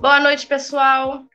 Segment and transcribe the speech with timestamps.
[0.00, 1.26] Boa noite, pessoal.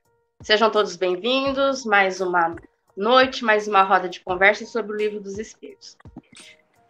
[0.42, 1.86] Sejam todos bem-vindos.
[1.86, 2.56] Mais uma
[2.98, 5.96] noite, mais uma roda de conversa sobre o livro dos Espíritos.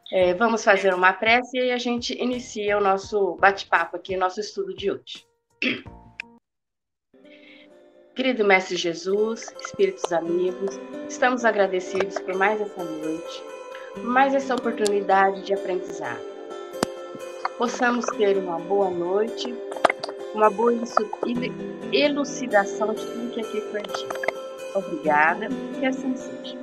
[0.10, 4.74] É, vamos fazer uma prece e a gente inicia o nosso bate-papo aqui, nosso estudo
[4.74, 5.28] de hoje.
[8.16, 13.44] Querido Mestre Jesus, Espíritos amigos, estamos agradecidos por mais essa noite,
[13.98, 16.24] mais essa oportunidade de aprendizado.
[17.58, 19.54] Possamos ter uma boa noite,
[20.36, 20.74] uma boa
[21.92, 24.26] elucidação de tudo que aqui foi dito.
[24.76, 25.48] Obrigada,
[25.80, 26.58] que assim seja.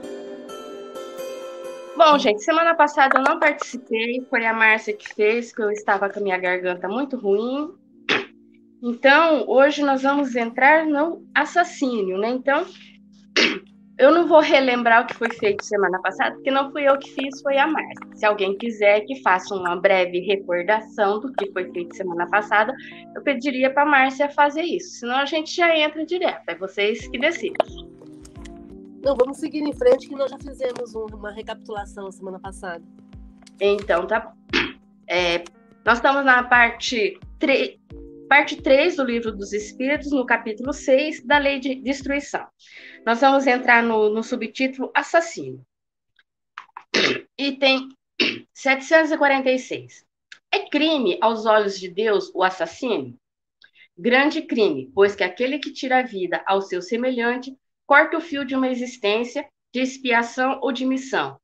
[1.96, 6.08] Bom, gente, semana passada eu não participei, foi a Márcia que fez, que eu estava
[6.08, 7.74] com a minha garganta muito ruim,
[8.84, 12.30] então, hoje nós vamos entrar no assassínio, né?
[12.30, 12.66] Então,
[13.98, 17.10] eu não vou relembrar o que foi feito semana passada, porque não fui eu que
[17.10, 18.08] fiz, foi a Márcia.
[18.14, 22.74] Se alguém quiser que faça uma breve recordação do que foi feito semana passada,
[23.14, 25.00] eu pediria para a Márcia fazer isso.
[25.00, 27.92] Senão a gente já entra direto, é vocês que decidem.
[29.04, 32.82] Não, vamos seguir em frente, que nós já fizemos uma recapitulação semana passada.
[33.60, 34.32] Então, tá.
[35.08, 35.44] É,
[35.84, 37.76] nós estamos na parte 3
[38.32, 42.48] parte 3 do Livro dos Espíritos, no capítulo 6 da Lei de Destruição.
[43.04, 45.62] Nós vamos entrar no, no subtítulo Assassino.
[47.36, 47.90] Item
[48.54, 50.06] 746.
[50.50, 53.14] É crime aos olhos de Deus o assassino?
[53.98, 57.54] Grande crime, pois que aquele que tira a vida ao seu semelhante
[57.86, 61.38] corta o fio de uma existência de expiação ou de missão.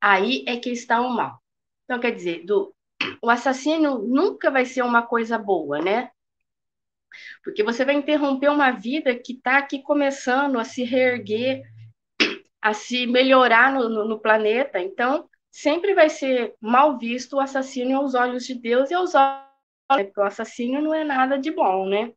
[0.00, 1.40] Aí é que está o mal.
[1.84, 2.74] Então, quer dizer, do,
[3.22, 6.10] o assassino nunca vai ser uma coisa boa, né?
[7.42, 11.62] Porque você vai interromper uma vida que está aqui começando a se reerguer,
[12.60, 14.80] a se melhorar no, no, no, planeta.
[14.80, 19.46] Então, sempre vai ser mal visto o assassino aos olhos de Deus e aos olhos.
[19.88, 22.12] Porque o assassino não é nada de bom, né?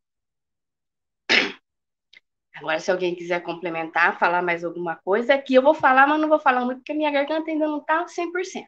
[2.59, 6.27] Agora, se alguém quiser complementar, falar mais alguma coisa, aqui eu vou falar, mas não
[6.27, 8.67] vou falar muito, porque minha garganta ainda não está 100%.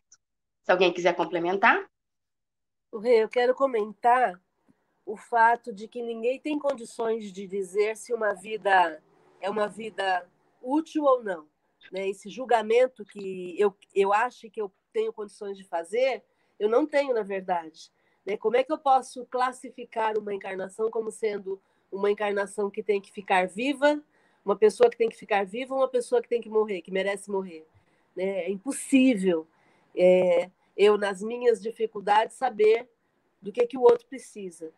[0.63, 1.85] Se alguém quiser complementar.
[2.93, 4.39] Eu quero comentar
[5.05, 9.01] o fato de que ninguém tem condições de dizer se uma vida
[9.39, 10.27] é uma vida
[10.61, 11.47] útil ou não.
[11.91, 12.09] Né?
[12.09, 16.23] Esse julgamento que eu, eu acho que eu tenho condições de fazer,
[16.59, 17.91] eu não tenho, na verdade.
[18.25, 18.37] Né?
[18.37, 21.59] Como é que eu posso classificar uma encarnação como sendo
[21.91, 24.01] uma encarnação que tem que ficar viva,
[24.45, 27.29] uma pessoa que tem que ficar viva, uma pessoa que tem que morrer, que merece
[27.29, 27.65] morrer?
[28.15, 28.45] Né?
[28.45, 29.47] É impossível
[29.95, 32.87] é, eu, nas minhas dificuldades, saber
[33.41, 34.71] do que, que o outro precisa.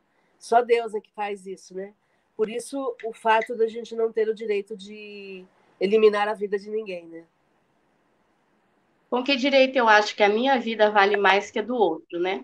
[0.44, 1.94] Só Deus é que faz isso, né?
[2.36, 5.46] Por isso, o fato da gente não ter o direito de
[5.80, 7.26] eliminar a vida de ninguém, né?
[9.10, 12.20] Com que direito eu acho que a minha vida vale mais que a do outro,
[12.20, 12.44] né?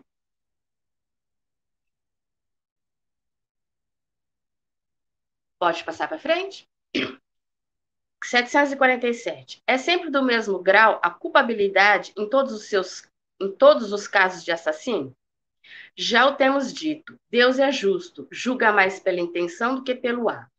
[5.59, 6.69] Pode passar para frente?
[8.23, 9.61] 747.
[9.67, 13.03] É sempre do mesmo grau a culpabilidade em todos os seus
[13.41, 15.13] em todos os casos de assassínio?
[15.95, 20.49] Já o temos dito, Deus é justo, julga mais pela intenção do que pelo ato.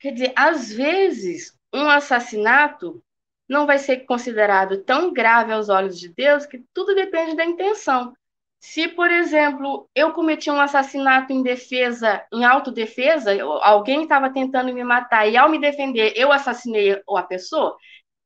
[0.00, 3.02] Quer dizer, às vezes, um assassinato
[3.48, 8.12] não vai ser considerado tão grave aos olhos de Deus que tudo depende da intenção.
[8.60, 13.30] Se, por exemplo, eu cometi um assassinato em defesa, em autodefesa,
[13.62, 17.76] alguém estava tentando me matar e ao me defender eu assassinei a pessoa,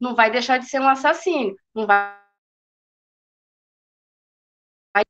[0.01, 2.22] não vai deixar de ser um assassino, não vai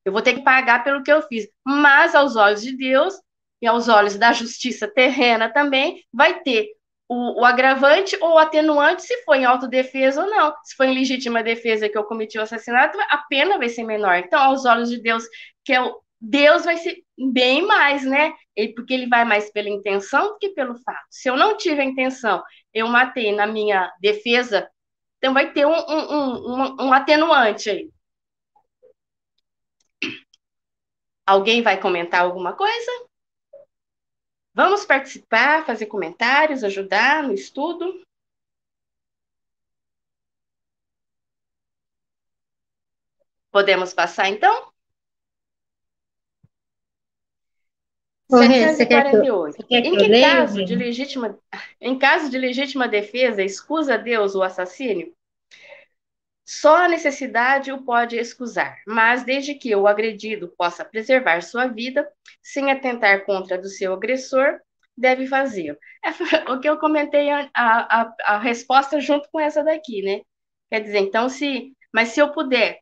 [0.05, 1.49] eu vou ter que pagar pelo que eu fiz.
[1.65, 3.15] Mas aos olhos de Deus
[3.61, 6.69] e aos olhos da justiça terrena também, vai ter
[7.09, 10.55] o, o, agravante ou o atenuante se foi em autodefesa ou não.
[10.65, 14.17] Se foi em legítima defesa que eu cometi o assassinato, a pena vai ser menor.
[14.17, 15.25] Então, aos olhos de Deus,
[15.65, 18.33] que é o Deus vai ser bem mais, né?
[18.77, 21.05] Porque ele vai mais pela intenção do que pelo fato.
[21.11, 24.71] Se eu não tive a intenção, eu matei na minha defesa,
[25.19, 27.91] então vai ter um, um, um, um atenuante aí.
[31.27, 32.91] Alguém vai comentar alguma coisa?
[34.55, 38.03] Vamos participar, fazer comentários, ajudar no estudo?
[43.51, 44.73] Podemos passar, então?
[48.29, 49.67] Correto, 748.
[49.67, 51.39] Que, em, que caso de legítima,
[51.79, 55.15] em caso de legítima defesa, excusa Deus o assassínio?
[56.45, 62.09] Só a necessidade o pode excusar, mas desde que o agredido possa preservar sua vida,
[62.43, 64.59] sem atentar contra do seu agressor,
[64.97, 65.79] deve fazê-lo.
[66.05, 66.11] É
[66.53, 70.23] o que eu comentei a, a, a resposta junto com essa daqui, né?
[70.71, 71.73] Quer dizer, então, se.
[71.95, 72.79] Mas se eu puder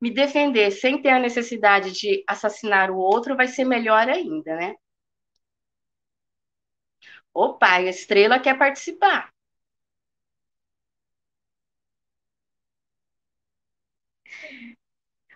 [0.00, 4.74] me defender sem ter a necessidade de assassinar o outro, vai ser melhor ainda, né?
[7.34, 9.31] Opa, a estrela quer participar.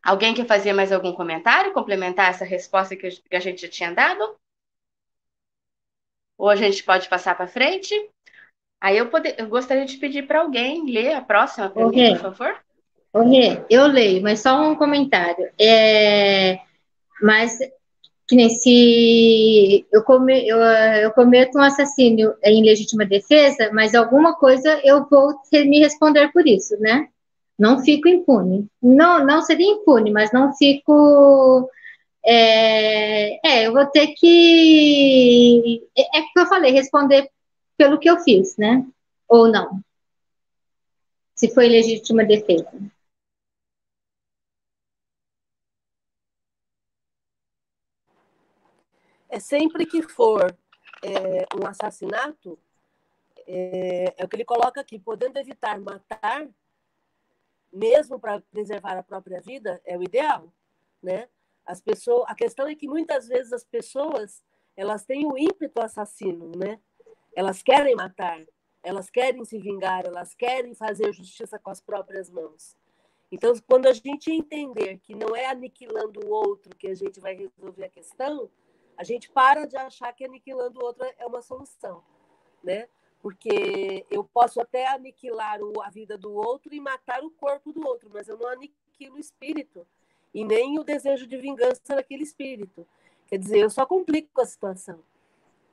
[0.07, 4.37] Alguém quer fazer mais algum comentário, complementar essa resposta que a gente já tinha dado?
[6.39, 7.93] Ou a gente pode passar para frente?
[8.81, 12.33] Aí eu, poder, eu gostaria de pedir para alguém ler a próxima para mim, por
[12.33, 12.57] favor.
[13.15, 15.51] Rê, eu leio, mas só um comentário.
[15.59, 16.61] É,
[17.21, 17.59] mas
[18.29, 24.37] que nem se eu, come, eu, eu cometo um assassínio em legítima defesa, mas alguma
[24.37, 27.09] coisa eu vou ter, me responder por isso, né?
[27.59, 28.69] Não fico impune.
[28.83, 31.71] Não, não seria impune, mas não fico.
[32.25, 35.83] É, é eu vou ter que.
[35.97, 37.31] É, é que eu falei, responder
[37.77, 38.87] pelo que eu fiz, né?
[39.29, 39.81] Ou não.
[41.35, 42.71] Se foi legítima defesa.
[49.29, 50.57] É sempre que for
[51.03, 52.59] é, um assassinato,
[53.47, 56.49] é, é o que ele coloca aqui, podendo evitar matar,
[57.77, 60.53] mesmo para preservar a própria vida, é o ideal,
[61.03, 61.29] né?
[61.65, 64.43] As pessoas, a questão é que muitas vezes as pessoas,
[64.77, 66.81] elas têm o ímpeto assassino, né?
[67.35, 68.41] Elas querem matar,
[68.83, 72.77] elas querem se vingar, elas querem fazer justiça com as próprias mãos.
[73.31, 77.35] Então, quando a gente entender que não é aniquilando o outro que a gente vai
[77.35, 78.49] resolver a questão,
[78.97, 82.03] a gente para de achar que aniquilando o outro é uma solução,
[82.63, 82.89] né?
[83.27, 88.09] Porque eu posso até aniquilar a vida do outro e matar o corpo do outro,
[88.15, 89.85] mas eu não aniquilo o espírito
[90.33, 92.87] e nem o desejo de vingança daquele espírito.
[93.27, 95.01] Quer dizer, eu só complico a situação.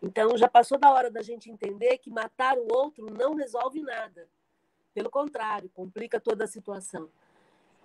[0.01, 4.27] Então, já passou da hora da gente entender que matar o outro não resolve nada.
[4.91, 7.07] Pelo contrário, complica toda a situação.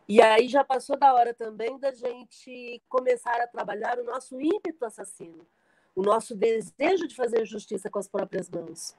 [0.09, 4.87] E aí já passou da hora também da gente começar a trabalhar o nosso ímpeto
[4.87, 5.47] assassino,
[5.95, 8.97] o nosso desejo de fazer justiça com as próprias mãos.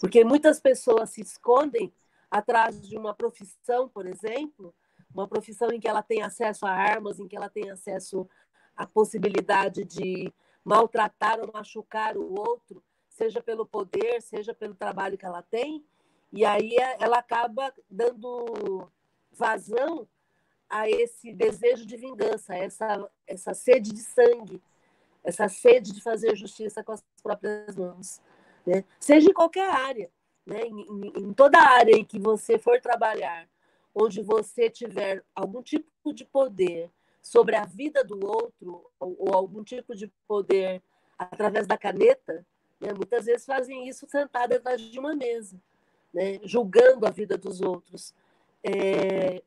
[0.00, 1.92] Porque muitas pessoas se escondem
[2.30, 4.74] atrás de uma profissão, por exemplo,
[5.12, 8.28] uma profissão em que ela tem acesso a armas, em que ela tem acesso
[8.76, 10.32] à possibilidade de
[10.64, 15.84] maltratar ou machucar o outro, seja pelo poder, seja pelo trabalho que ela tem,
[16.32, 18.90] e aí ela acaba dando
[19.32, 20.06] vazão
[20.68, 24.60] a esse desejo de vingança, essa, essa sede de sangue,
[25.24, 28.20] essa sede de fazer justiça com as próprias mãos
[28.66, 28.84] né?
[28.98, 30.10] seja em qualquer área,
[30.44, 30.62] né?
[30.62, 33.48] em, em, em toda área em que você for trabalhar,
[33.94, 36.90] onde você tiver algum tipo de poder
[37.22, 40.82] sobre a vida do outro, ou, ou algum tipo de poder
[41.18, 42.46] através da caneta,
[42.80, 42.92] né?
[42.94, 45.60] muitas vezes fazem isso sentado atrás de uma mesa,
[46.12, 46.38] né?
[46.44, 48.14] julgando a vida dos outros.
[48.62, 49.42] É...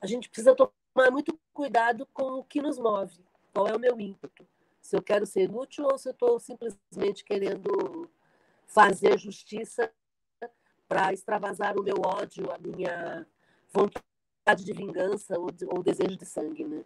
[0.00, 3.18] A gente precisa tomar muito cuidado com o que nos move,
[3.52, 4.46] qual é o meu ímpeto.
[4.80, 8.08] Se eu quero ser útil ou se eu estou simplesmente querendo
[8.68, 9.90] fazer justiça
[10.86, 13.26] para extravasar o meu ódio, a minha
[13.72, 16.84] vontade de vingança ou, de, ou desejo de sangue, né?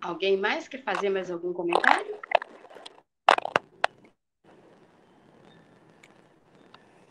[0.00, 2.18] Alguém mais quer fazer mais algum comentário?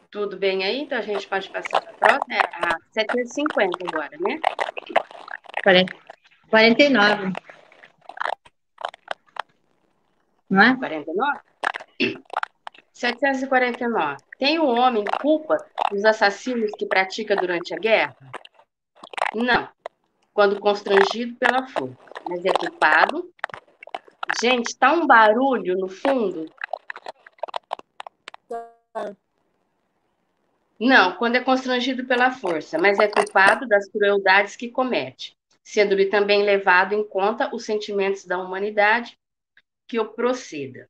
[0.09, 0.81] Tudo bem aí?
[0.81, 2.35] Então a gente pode passar para a próxima.
[2.35, 4.39] É a 750 agora, né?
[6.49, 7.31] 49.
[10.49, 10.75] Não é?
[10.75, 11.39] 49?
[12.91, 14.17] 749.
[14.37, 15.57] Tem o um homem culpa
[15.91, 18.17] dos assassinos que pratica durante a guerra?
[19.35, 19.69] Não.
[20.33, 21.95] Quando constrangido pela força.
[22.27, 23.31] Mas é culpado.
[24.41, 26.45] Gente, tá um barulho no fundo?
[30.79, 36.43] Não, quando é constrangido pela força, mas é culpado das crueldades que comete, sendo-lhe também
[36.43, 39.18] levado em conta os sentimentos da humanidade
[39.89, 40.87] que eu proceda.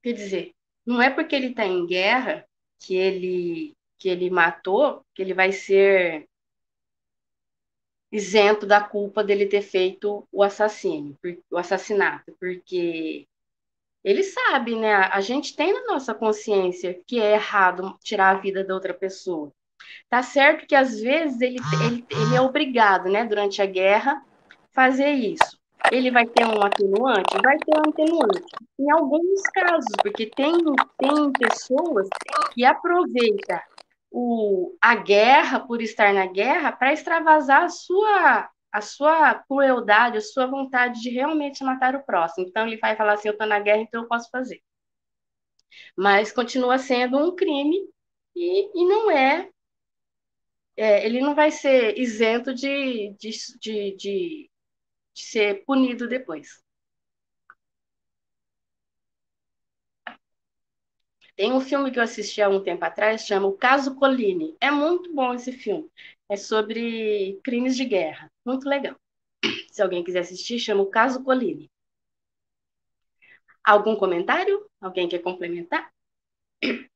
[0.00, 0.54] Quer dizer,
[0.86, 2.46] não é porque ele está em guerra
[2.78, 6.28] que ele que ele matou que ele vai ser
[8.12, 11.18] isento da culpa dele ter feito o assassino,
[11.50, 13.26] o assassinato, porque
[14.04, 14.94] ele sabe, né?
[14.94, 19.52] A gente tem na nossa consciência que é errado tirar a vida da outra pessoa.
[20.08, 24.24] Tá certo que às vezes ele, ele, ele é obrigado, né, durante a guerra,
[24.72, 25.56] fazer isso
[25.92, 27.36] ele vai ter um atenuante?
[27.42, 28.42] Vai ter um atenuante.
[28.78, 30.52] Em alguns casos, porque tem,
[30.98, 32.08] tem pessoas
[32.52, 33.60] que aproveitam
[34.10, 40.22] o, a guerra, por estar na guerra, para extravasar a sua, a sua crueldade, a
[40.22, 42.46] sua vontade de realmente matar o próximo.
[42.48, 44.62] Então, ele vai falar assim: eu estou na guerra, então eu posso fazer.
[45.96, 47.76] Mas continua sendo um crime
[48.34, 49.50] e, e não é,
[50.76, 51.04] é.
[51.06, 54.50] Ele não vai ser isento de, de, de, de
[55.16, 56.62] de ser punido depois.
[61.34, 64.54] Tem um filme que eu assisti há um tempo atrás, chama O Caso Colline.
[64.60, 65.90] É muito bom esse filme.
[66.28, 68.30] É sobre crimes de guerra.
[68.44, 68.96] Muito legal.
[69.72, 71.70] Se alguém quiser assistir, chama O Caso Colline.
[73.62, 74.66] Algum comentário?
[74.80, 75.90] Alguém quer complementar?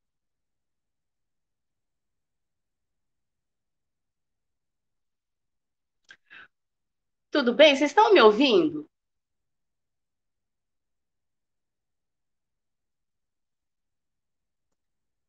[7.30, 7.76] Tudo bem?
[7.76, 8.88] Vocês estão me ouvindo?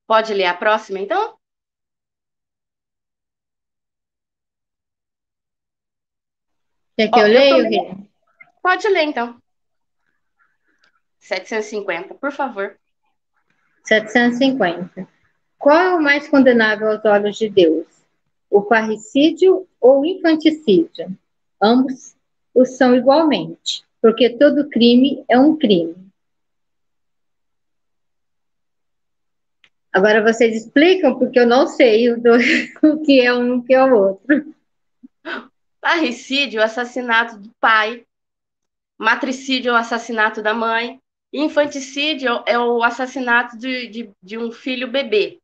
[0.07, 1.37] Pode ler a próxima, então?
[6.97, 7.97] Quer que eu, eu leia?
[8.61, 9.41] Pode ler, então.
[11.19, 12.77] 750, por favor.
[13.85, 15.07] 750.
[15.57, 17.87] Qual é o mais condenável aos olhos de Deus?
[18.49, 21.17] O parricídio ou o infanticídio?
[21.61, 22.15] Ambos
[22.53, 25.95] os são igualmente, porque todo crime é um crime.
[29.93, 32.31] Agora vocês explicam, porque eu não sei o, do,
[32.81, 34.55] o que é um e o que é o outro.
[35.81, 38.05] Parricídio, o assassinato do pai.
[38.97, 41.01] Matricídio o assassinato da mãe.
[41.33, 45.39] Infanticídio é o assassinato de, de, de um filho bebê.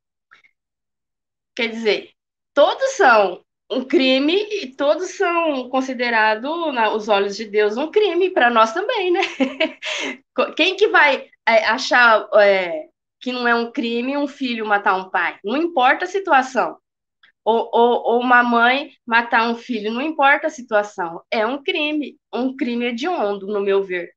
[1.56, 2.12] Quer dizer,
[2.54, 8.50] todos são um crime e todos são considerados, nos olhos de Deus, um crime para
[8.50, 9.22] nós também, né?
[10.56, 12.88] Quem que vai é, achar é,
[13.20, 15.38] que não é um crime um filho matar um pai?
[15.44, 16.78] Não importa a situação.
[17.44, 21.22] Ou, ou, ou, uma mãe matar um filho, não importa a situação.
[21.32, 24.12] É um crime, um crime hediondo, no meu ver.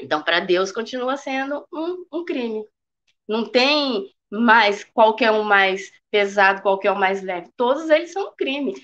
[0.00, 2.64] Então, para Deus, continua sendo um, um crime.
[3.28, 7.50] Não tem mais qualquer um mais pesado, qualquer um mais leve.
[7.56, 8.74] Todos eles são um crime.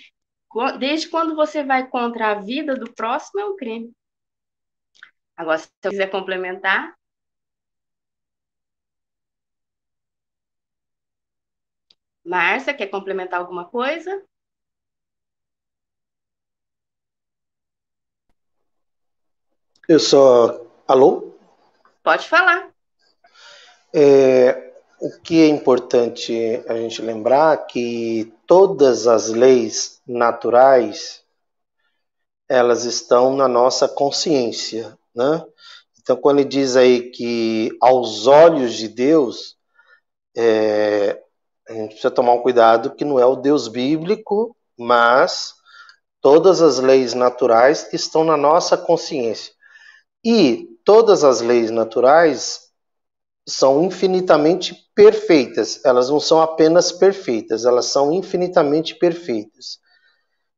[0.78, 3.92] Desde quando você vai contra a vida do próximo, é um crime.
[5.36, 6.96] Agora, se você quiser complementar.
[12.24, 14.24] Márcia, quer complementar alguma coisa?
[19.88, 20.66] Eu só.
[20.88, 21.38] Alô?
[22.02, 22.70] Pode falar.
[23.94, 31.22] É, o que é importante a gente lembrar que todas as leis naturais
[32.48, 35.44] elas estão na nossa consciência, né?
[36.00, 39.56] Então, quando ele diz aí que aos olhos de Deus,
[40.36, 41.20] é,
[41.68, 45.54] a gente precisa tomar um cuidado que não é o Deus bíblico, mas
[46.20, 49.52] todas as leis naturais estão na nossa consciência.
[50.24, 52.65] E todas as leis naturais
[53.46, 55.80] são infinitamente perfeitas.
[55.84, 59.78] Elas não são apenas perfeitas, elas são infinitamente perfeitas.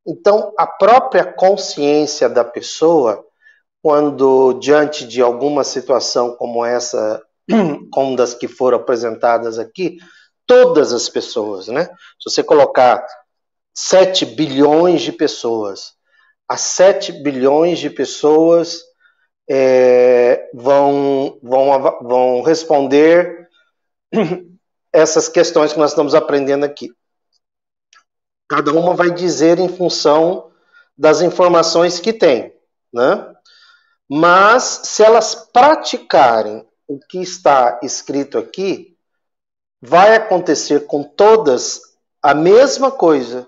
[0.06, 3.22] Então, a própria consciência da pessoa,
[3.82, 7.22] quando diante de alguma situação como essa,
[7.92, 9.98] como das que foram apresentadas aqui,
[10.46, 11.84] todas as pessoas, né?
[12.18, 13.06] Se você colocar
[13.74, 15.92] 7 bilhões de pessoas,
[16.48, 18.80] as 7 bilhões de pessoas
[19.48, 23.48] é, vão, vão, vão responder
[24.92, 26.90] essas questões que nós estamos aprendendo aqui.
[28.48, 30.50] Cada uma vai dizer em função
[30.96, 32.54] das informações que tem,
[32.92, 33.34] né?
[34.08, 38.96] Mas se elas praticarem o que está escrito aqui,
[39.80, 41.80] vai acontecer com todas
[42.22, 43.46] a mesma coisa.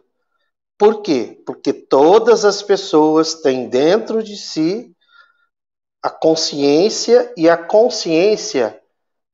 [0.78, 1.42] Por quê?
[1.46, 4.94] Porque todas as pessoas têm dentro de si
[6.02, 8.80] a consciência e a consciência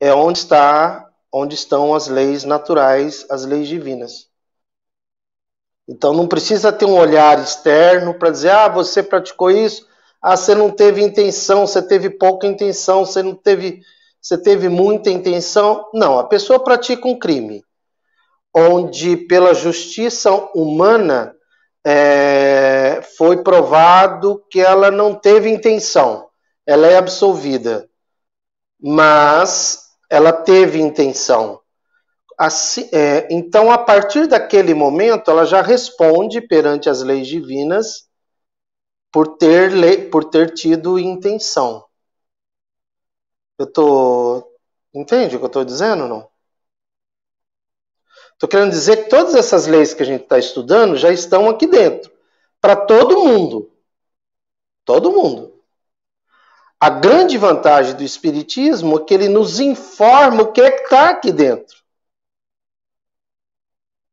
[0.01, 4.29] é onde está onde estão as leis naturais, as leis divinas.
[5.89, 9.87] Então não precisa ter um olhar externo para dizer: "Ah, você praticou isso,
[10.21, 13.81] ah, você não teve intenção, você teve pouca intenção, você não teve
[14.21, 15.89] você teve muita intenção".
[15.95, 17.63] Não, a pessoa pratica um crime
[18.55, 21.35] onde pela justiça humana
[21.87, 26.27] é, foi provado que ela não teve intenção
[26.67, 27.89] ela é absolvida,
[28.81, 31.61] mas ela teve intenção.
[32.37, 38.09] Assim, é, então, a partir daquele momento, ela já responde perante as leis divinas
[39.11, 41.87] por ter, por ter tido intenção.
[43.59, 44.53] Eu tô.
[44.93, 46.29] Entende o que eu estou dizendo, não?
[48.35, 51.67] Estou querendo dizer que todas essas leis que a gente está estudando já estão aqui
[51.67, 52.13] dentro.
[52.61, 53.71] Para todo mundo.
[54.85, 55.56] Todo mundo.
[56.79, 61.11] A grande vantagem do Espiritismo é que ele nos informa o que é que está
[61.11, 61.77] aqui dentro.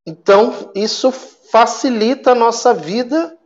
[0.06, 3.38] Então, isso facilita a nossa vida,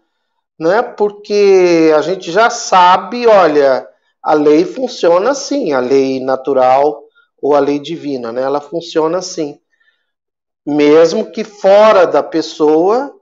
[0.59, 0.81] né?
[0.81, 3.87] porque a gente já sabe, olha,
[4.23, 7.03] a lei funciona assim, a lei natural,
[7.41, 8.41] ou a lei divina, né?
[8.41, 9.59] Ela funciona assim.
[10.65, 13.13] Mesmo que fora da pessoa,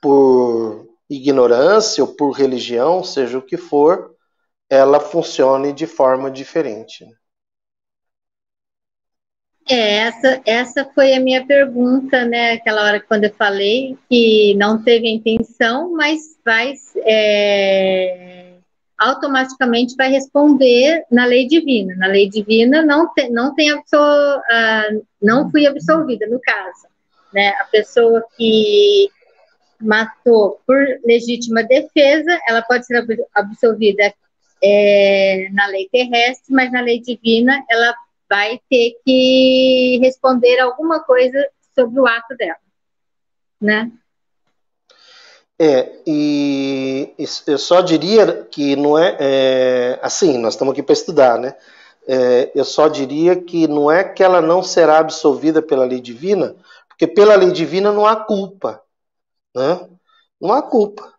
[0.00, 4.15] por ignorância ou por religião, seja o que for,
[4.68, 7.06] ela funcione de forma diferente.
[9.68, 12.52] É, essa, essa foi a minha pergunta, né?
[12.52, 18.54] Aquela hora quando eu falei que não teve a intenção, mas vai é,
[18.96, 21.96] automaticamente vai responder na lei divina.
[21.96, 26.86] Na lei divina não não tem absol, uh, não fui absolvida no caso,
[27.32, 27.48] né?
[27.60, 29.10] A pessoa que
[29.80, 33.04] matou por legítima defesa, ela pode ser
[33.34, 34.14] absolvida
[34.66, 37.94] é, na lei terrestre, mas na lei divina ela
[38.28, 41.38] vai ter que responder alguma coisa
[41.74, 42.56] sobre o ato dela,
[43.60, 43.90] né?
[45.58, 47.14] É, e
[47.46, 51.54] eu só diria que não é, é assim, nós estamos aqui para estudar, né?
[52.06, 56.54] É, eu só diria que não é que ela não será absolvida pela lei divina,
[56.88, 58.82] porque pela lei divina não há culpa,
[59.54, 59.88] né?
[60.40, 61.14] Não há culpa.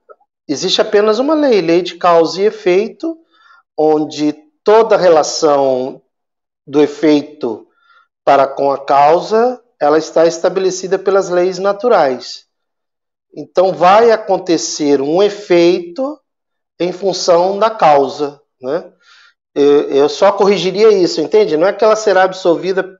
[0.48, 3.18] Existe apenas uma lei, lei de causa e efeito,
[3.78, 6.02] onde toda relação
[6.66, 7.68] do efeito
[8.26, 12.46] para com a causa, ela está estabelecida pelas leis naturais.
[13.34, 16.20] Então vai acontecer um efeito
[16.80, 18.92] em função da causa, né?
[19.56, 21.58] Eu só corrigiria isso, entende?
[21.58, 23.00] Não é que ela será absolvida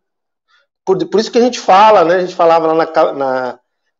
[0.84, 2.16] por, por isso que a gente fala, né?
[2.16, 3.60] A gente falava lá na, na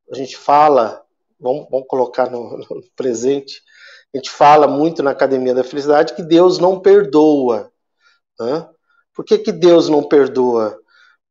[0.10, 1.04] a gente fala,
[1.40, 3.62] vamos, vamos colocar no, no presente,
[4.14, 7.72] a gente fala muito na Academia da Felicidade que Deus não perdoa,
[8.40, 8.68] né?
[9.14, 10.80] Por que, que Deus não perdoa?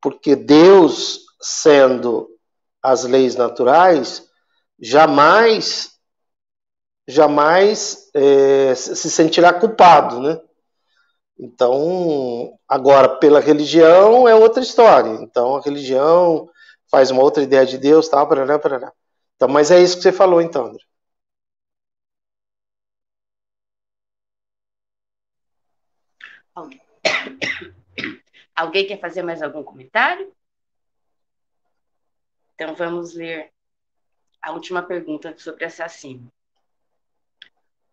[0.01, 2.29] Porque Deus, sendo
[2.83, 4.29] as leis naturais,
[4.79, 5.97] jamais
[7.09, 10.41] jamais é, se sentirá culpado, né?
[11.39, 15.11] Então, agora pela religião é outra história.
[15.23, 16.49] Então a religião
[16.91, 18.29] faz uma outra ideia de Deus, tal.
[19.37, 20.83] Então, mas é isso que você falou, então, André.
[28.55, 30.33] Alguém quer fazer mais algum comentário?
[32.55, 33.51] Então vamos ler
[34.41, 36.33] a última pergunta sobre assassino.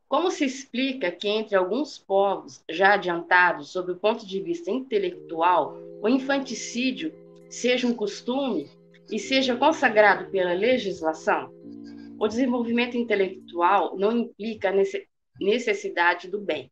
[0.08, 5.76] Como se explica que entre alguns povos já adiantados sob o ponto de vista intelectual,
[6.02, 7.12] o infanticídio
[7.49, 8.69] seja um costume
[9.12, 11.52] e seja consagrado pela legislação?
[12.19, 14.71] O desenvolvimento intelectual não implica
[15.39, 16.71] necessidade do bem.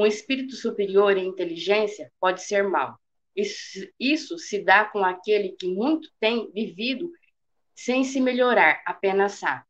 [0.00, 2.98] Um espírito superior em inteligência pode ser mau.
[3.36, 7.12] Isso, isso se dá com aquele que muito tem vivido
[7.74, 9.62] sem se melhorar, apenas sabe.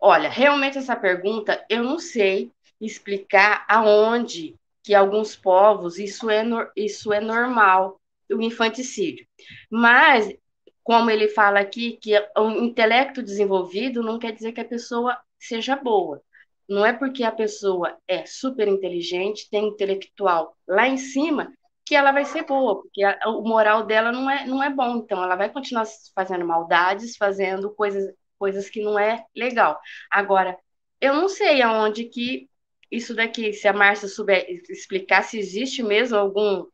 [0.00, 6.42] Olha, realmente essa pergunta eu não sei explicar aonde que alguns povos isso é,
[6.74, 8.00] isso é normal,
[8.32, 9.26] o infanticídio.
[9.70, 10.34] Mas,
[10.82, 15.76] como ele fala aqui, que o intelecto desenvolvido não quer dizer que a pessoa seja
[15.76, 16.22] boa.
[16.68, 21.52] Não é porque a pessoa é super inteligente, tem intelectual lá em cima,
[21.84, 24.96] que ela vai ser boa, porque a, o moral dela não é, não é bom,
[24.96, 29.78] então ela vai continuar fazendo maldades, fazendo coisas, coisas que não é legal.
[30.10, 30.58] Agora,
[31.00, 32.48] eu não sei aonde que
[32.90, 36.66] isso daqui, se a Márcia souber explicar se existe mesmo algum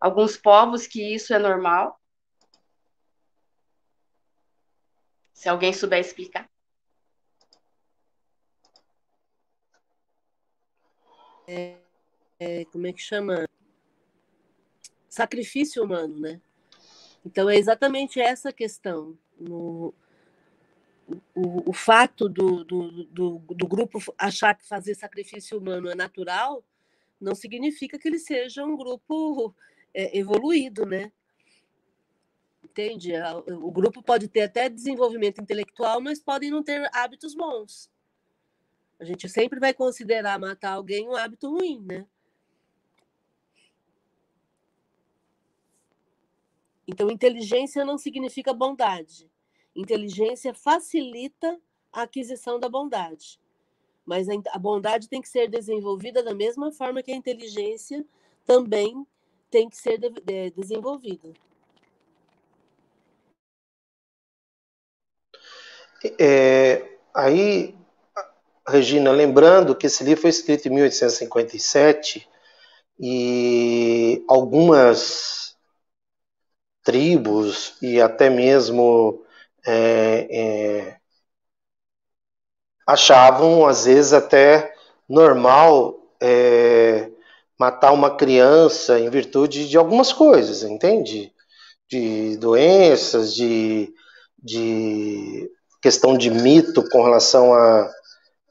[0.00, 1.98] alguns povos que isso é normal.
[5.32, 6.51] Se alguém souber explicar.
[11.52, 11.76] É,
[12.38, 13.46] é, como é que chama?
[15.12, 16.40] sacrifício humano, né?
[17.24, 19.16] Então é exatamente essa questão.
[19.38, 19.94] No,
[21.34, 26.64] o, o fato do, do, do, do, grupo achar que fazer sacrifício humano é natural
[27.20, 29.54] não significa que ele seja um grupo
[29.92, 31.12] é, evoluído, né?
[32.64, 33.12] Entende?
[33.60, 37.90] O grupo pode ter até desenvolvimento intelectual, mas podem não ter hábitos bons.
[39.02, 42.06] A gente sempre vai considerar matar alguém um hábito ruim, né?
[46.86, 49.28] Então, inteligência não significa bondade.
[49.74, 51.60] Inteligência facilita
[51.92, 53.40] a aquisição da bondade.
[54.06, 58.06] Mas a bondade tem que ser desenvolvida da mesma forma que a inteligência
[58.46, 59.04] também
[59.50, 59.98] tem que ser
[60.54, 61.32] desenvolvida.
[66.20, 67.81] É, aí,
[68.68, 72.28] Regina, lembrando que esse livro foi escrito em 1857
[72.98, 75.56] e algumas
[76.84, 79.24] tribos e até mesmo
[79.66, 80.96] é, é,
[82.86, 84.72] achavam, às vezes, até
[85.08, 87.10] normal é,
[87.58, 91.32] matar uma criança em virtude de algumas coisas, entende?
[91.88, 93.92] De doenças, de,
[94.38, 97.90] de questão de mito com relação a,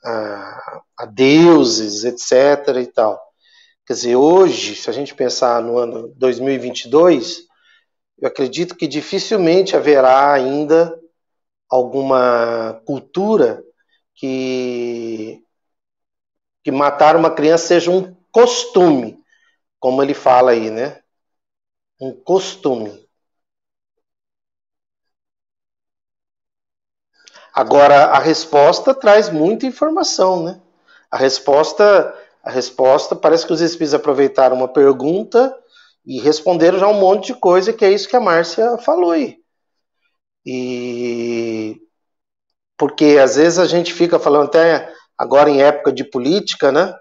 [0.03, 2.81] a, a deuses, etc.
[2.81, 3.21] e tal.
[3.85, 7.43] Quer dizer, hoje, se a gente pensar no ano 2022,
[8.19, 10.97] eu acredito que dificilmente haverá ainda
[11.69, 13.63] alguma cultura
[14.13, 15.43] que,
[16.63, 19.17] que matar uma criança seja um costume,
[19.79, 21.01] como ele fala aí, né?
[21.99, 23.00] Um costume.
[27.53, 30.61] Agora, a resposta traz muita informação, né?
[31.09, 35.53] A resposta, a resposta parece que os espíritos aproveitaram uma pergunta
[36.05, 39.37] e responderam já um monte de coisa, que é isso que a Márcia falou aí.
[40.45, 41.81] E
[42.77, 46.95] porque às vezes a gente fica falando até agora em época de política, né?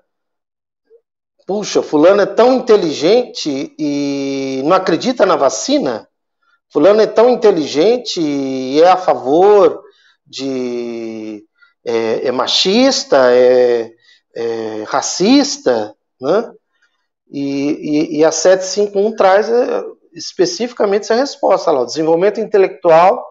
[1.47, 6.07] Puxa, fulano é tão inteligente e não acredita na vacina?
[6.71, 9.83] Fulano é tão inteligente e é a favor
[10.31, 11.45] de
[11.85, 13.91] é, é machista, é,
[14.37, 16.53] é, racista, né?
[17.33, 21.81] E, e, e, a 751 traz é, especificamente essa resposta lá.
[21.81, 23.25] O desenvolvimento intelectual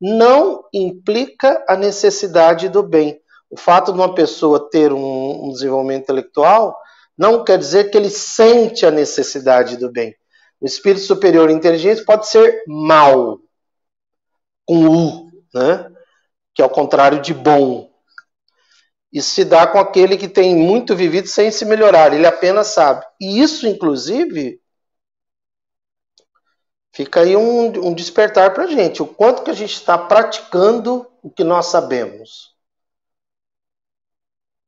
[0.00, 3.20] não implica a necessidade do bem.
[3.50, 6.76] O fato de uma pessoa ter um, um desenvolvimento intelectual
[7.16, 10.14] não quer dizer que ele sente a necessidade do bem.
[10.60, 13.38] O espírito superior inteligente pode ser mal,
[14.66, 15.90] com U, né?
[16.58, 17.88] Que é o contrário de bom.
[19.12, 23.06] Isso se dá com aquele que tem muito vivido sem se melhorar, ele apenas sabe.
[23.20, 24.60] E isso, inclusive,
[26.92, 29.00] fica aí um, um despertar para a gente.
[29.00, 32.56] O quanto que a gente está praticando o que nós sabemos.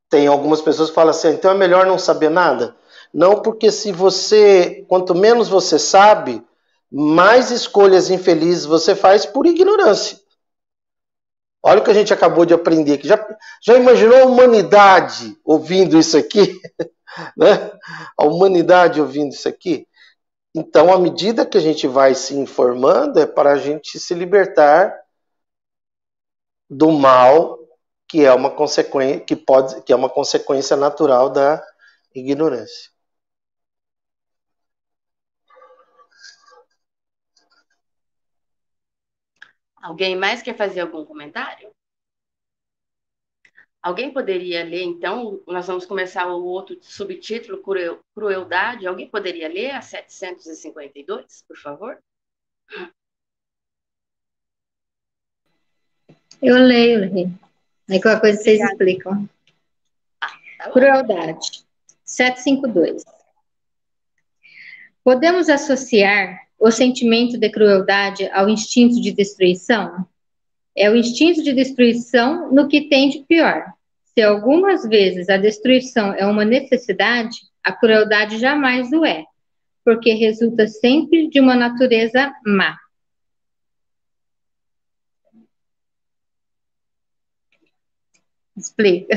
[0.09, 2.77] Tem algumas pessoas que falam assim, então é melhor não saber nada.
[3.13, 6.41] Não, porque se você, quanto menos você sabe,
[6.89, 10.20] mais escolhas infelizes você faz por ignorância.
[11.63, 13.07] Olha o que a gente acabou de aprender aqui.
[13.07, 16.61] Já, já imaginou a humanidade ouvindo isso aqui?
[17.37, 17.71] né?
[18.17, 19.87] A humanidade ouvindo isso aqui?
[20.55, 24.97] Então, à medida que a gente vai se informando, é para a gente se libertar
[26.69, 27.59] do mal
[28.09, 31.65] que é uma consequência que pode que é uma consequência natural da
[32.15, 32.91] ignorância.
[39.81, 41.73] Alguém mais quer fazer algum comentário?
[43.83, 45.43] Alguém poderia ler, então?
[45.47, 47.63] Nós vamos começar o outro subtítulo,
[48.15, 48.87] Crueldade.
[48.87, 51.99] Alguém poderia ler a 752, por favor?
[56.43, 57.27] Eu leio, Rê.
[57.89, 59.29] Aí qualquer coisa vocês explicam.
[60.21, 61.65] Ah, tá Crueldade.
[62.05, 63.03] 752.
[65.03, 70.07] Podemos associar o sentimento de crueldade ao instinto de destruição?
[70.77, 73.73] É o instinto de destruição no que tem de pior.
[74.15, 79.25] Se algumas vezes a destruição é uma necessidade, a crueldade jamais o é,
[79.85, 82.77] porque resulta sempre de uma natureza má.
[88.55, 89.17] Explica.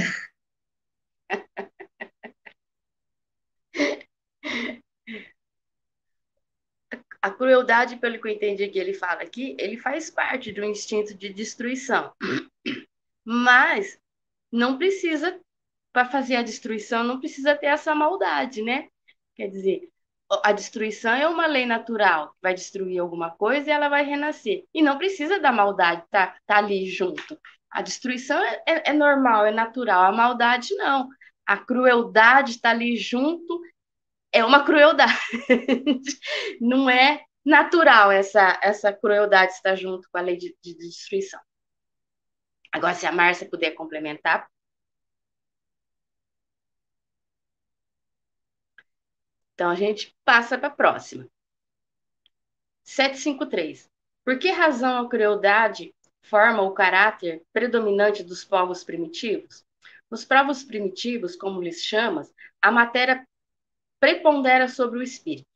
[7.23, 11.14] a crueldade, pelo que eu entendi que ele fala aqui, ele faz parte do instinto
[11.14, 12.14] de destruição.
[13.26, 13.98] Mas
[14.52, 15.40] não precisa,
[15.92, 18.88] para fazer a destruição, não precisa ter essa maldade, né?
[19.36, 19.90] Quer dizer,
[20.44, 24.64] a destruição é uma lei natural, vai destruir alguma coisa e ela vai renascer.
[24.74, 27.38] E não precisa da maldade tá, tá ali junto.
[27.70, 31.10] A destruição é, é, é normal, é natural, a maldade não.
[31.46, 33.62] A crueldade está ali junto
[34.34, 35.14] é uma crueldade.
[36.60, 41.40] Não é natural essa, essa crueldade estar junto com a lei de, de destruição.
[42.72, 44.50] Agora, se a Márcia puder complementar.
[49.54, 51.30] Então, a gente passa para a próxima.
[52.84, 53.90] 753.
[54.26, 55.94] Por que razão a crueldade
[56.24, 59.64] forma o caráter predominante dos povos primitivos?
[60.10, 63.28] Nos povos primitivos, como lhes chamas, a matéria
[64.04, 65.48] prepondera sobre o espírito.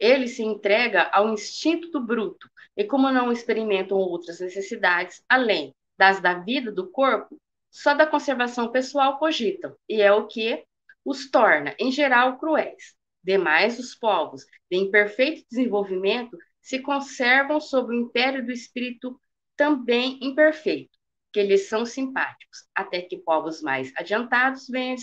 [0.00, 6.18] Ele se entrega ao instinto do bruto, e como não experimentam outras necessidades, além das
[6.18, 7.38] da vida do corpo,
[7.70, 10.64] só da conservação pessoal cogitam, e é o que
[11.04, 12.96] os torna, em geral, cruéis.
[13.22, 19.20] Demais, os povos de imperfeito desenvolvimento se conservam sob o império do espírito
[19.54, 20.98] também imperfeito,
[21.30, 24.94] que lhes são simpáticos, até que povos mais adiantados venham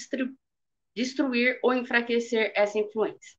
[0.99, 3.37] destruir ou enfraquecer essa influência.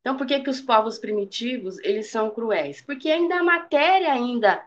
[0.00, 2.80] Então, por que, que os povos primitivos eles são cruéis?
[2.80, 4.64] Porque ainda a matéria ainda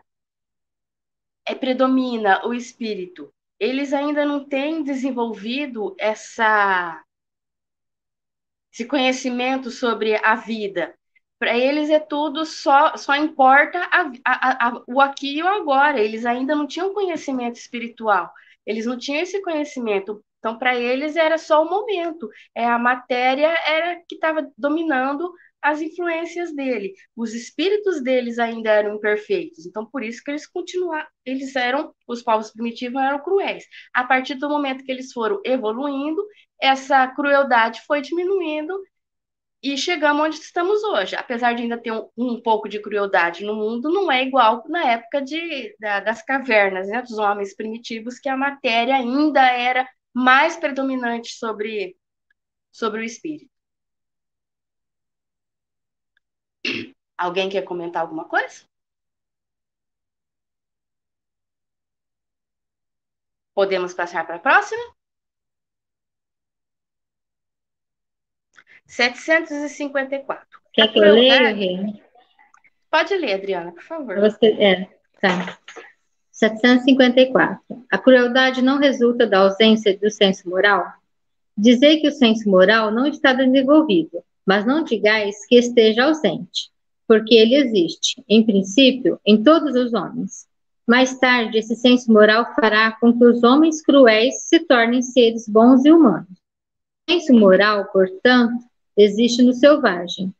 [1.46, 3.32] é, predomina o espírito.
[3.58, 7.02] Eles ainda não têm desenvolvido essa
[8.72, 10.94] esse conhecimento sobre a vida.
[11.38, 16.00] Para eles é tudo só, só importa a, a, a, o aqui e o agora.
[16.00, 18.32] Eles ainda não tinham conhecimento espiritual.
[18.66, 20.22] Eles não tinham esse conhecimento.
[20.38, 22.28] Então, para eles era só o momento.
[22.54, 26.92] É a matéria era que estava dominando as influências dele.
[27.16, 29.64] Os espíritos deles ainda eram imperfeitos.
[29.64, 33.64] Então, por isso que eles continuaram, eles eram, os povos primitivos eram cruéis.
[33.94, 36.20] A partir do momento que eles foram evoluindo,
[36.60, 38.76] essa crueldade foi diminuindo
[39.62, 41.14] e chegamos onde estamos hoje.
[41.16, 44.84] Apesar de ainda ter um, um pouco de crueldade no mundo, não é igual na
[44.84, 50.56] época de, da, das cavernas, né, dos homens primitivos, que a matéria ainda era mais
[50.56, 51.96] predominante sobre,
[52.72, 53.50] sobre o espírito.
[57.16, 58.64] Alguém quer comentar alguma coisa?
[63.54, 65.01] Podemos passar para a próxima?
[68.92, 70.46] 754.
[70.74, 72.02] Quer que eu leia,
[72.90, 74.20] Pode ler, Adriana, por favor.
[74.20, 74.86] Você, é,
[75.18, 75.58] tá.
[76.30, 77.58] 754.
[77.90, 80.84] A crueldade não resulta da ausência do senso moral?
[81.56, 86.70] Dizer que o senso moral não está desenvolvido, mas não digais que esteja ausente,
[87.08, 90.46] porque ele existe, em princípio, em todos os homens.
[90.86, 95.82] Mais tarde, esse senso moral fará com que os homens cruéis se tornem seres bons
[95.86, 96.28] e humanos.
[97.08, 98.62] O senso moral, portanto,
[98.96, 100.32] existe no selvagem,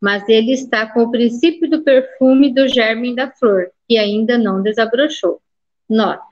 [0.00, 4.62] mas ele está com o princípio do perfume do germe da flor, que ainda não
[4.62, 5.40] desabrochou.
[5.88, 6.22] Nota: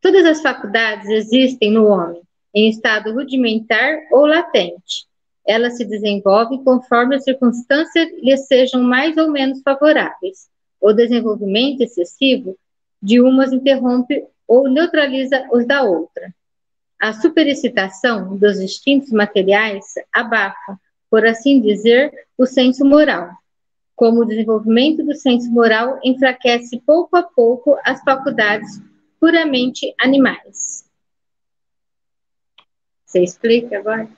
[0.00, 2.22] todas as faculdades existem no homem,
[2.54, 5.06] em estado rudimentar ou latente.
[5.46, 10.48] Elas se desenvolvem conforme as circunstâncias lhes sejam mais ou menos favoráveis.
[10.80, 12.56] O desenvolvimento excessivo
[13.00, 16.32] de umas interrompe ou neutraliza os da outra.
[17.00, 20.78] A superexcitação dos instintos materiais abafa
[21.12, 23.36] por assim dizer, o senso moral.
[23.94, 28.80] Como o desenvolvimento do senso moral enfraquece pouco a pouco as faculdades
[29.20, 30.90] puramente animais.
[33.04, 34.08] Você explica agora?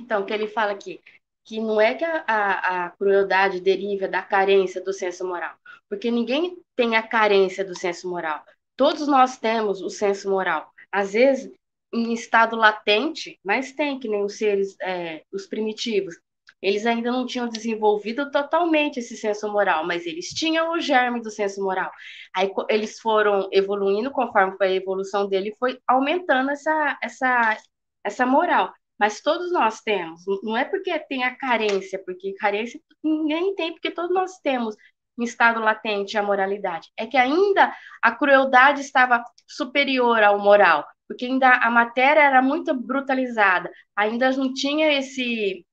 [0.00, 1.02] Então, que ele fala aqui,
[1.44, 5.54] que não é que a, a, a, crueldade deriva da carência do senso moral,
[5.86, 8.42] porque ninguém tem a carência do senso moral.
[8.74, 11.52] Todos nós temos o senso moral às vezes
[11.92, 16.14] em estado latente, mas tem, que nem os seres, é, os primitivos.
[16.62, 21.30] Eles ainda não tinham desenvolvido totalmente esse senso moral, mas eles tinham o germe do
[21.30, 21.90] senso moral.
[22.34, 27.58] Aí eles foram evoluindo conforme foi a evolução dele, foi aumentando essa, essa,
[28.02, 28.72] essa moral.
[28.98, 33.90] Mas todos nós temos, não é porque tem a carência, porque carência ninguém tem, porque
[33.90, 34.74] todos nós temos
[35.18, 36.88] em estado latente a moralidade.
[36.96, 42.74] É que ainda a crueldade estava superior ao moral, porque ainda a matéria era muito
[42.74, 45.64] brutalizada, ainda não tinha esse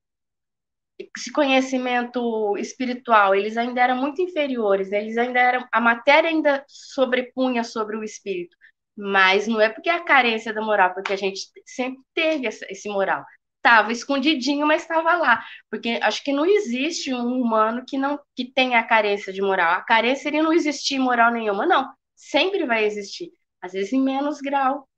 [1.16, 7.64] esse conhecimento espiritual, eles ainda eram muito inferiores, eles ainda eram a matéria ainda sobrepunha
[7.64, 8.56] sobre o espírito,
[8.96, 13.24] mas não é porque a carência da moral, porque a gente sempre teve esse moral
[13.64, 15.42] estava escondidinho, mas estava lá.
[15.70, 19.72] Porque acho que não existe um humano que não que tenha a carência de moral.
[19.74, 21.92] A carência seria não existir moral nenhuma, não.
[22.14, 24.88] Sempre vai existir, às vezes em menos grau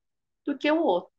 [0.47, 1.11] do que o outro.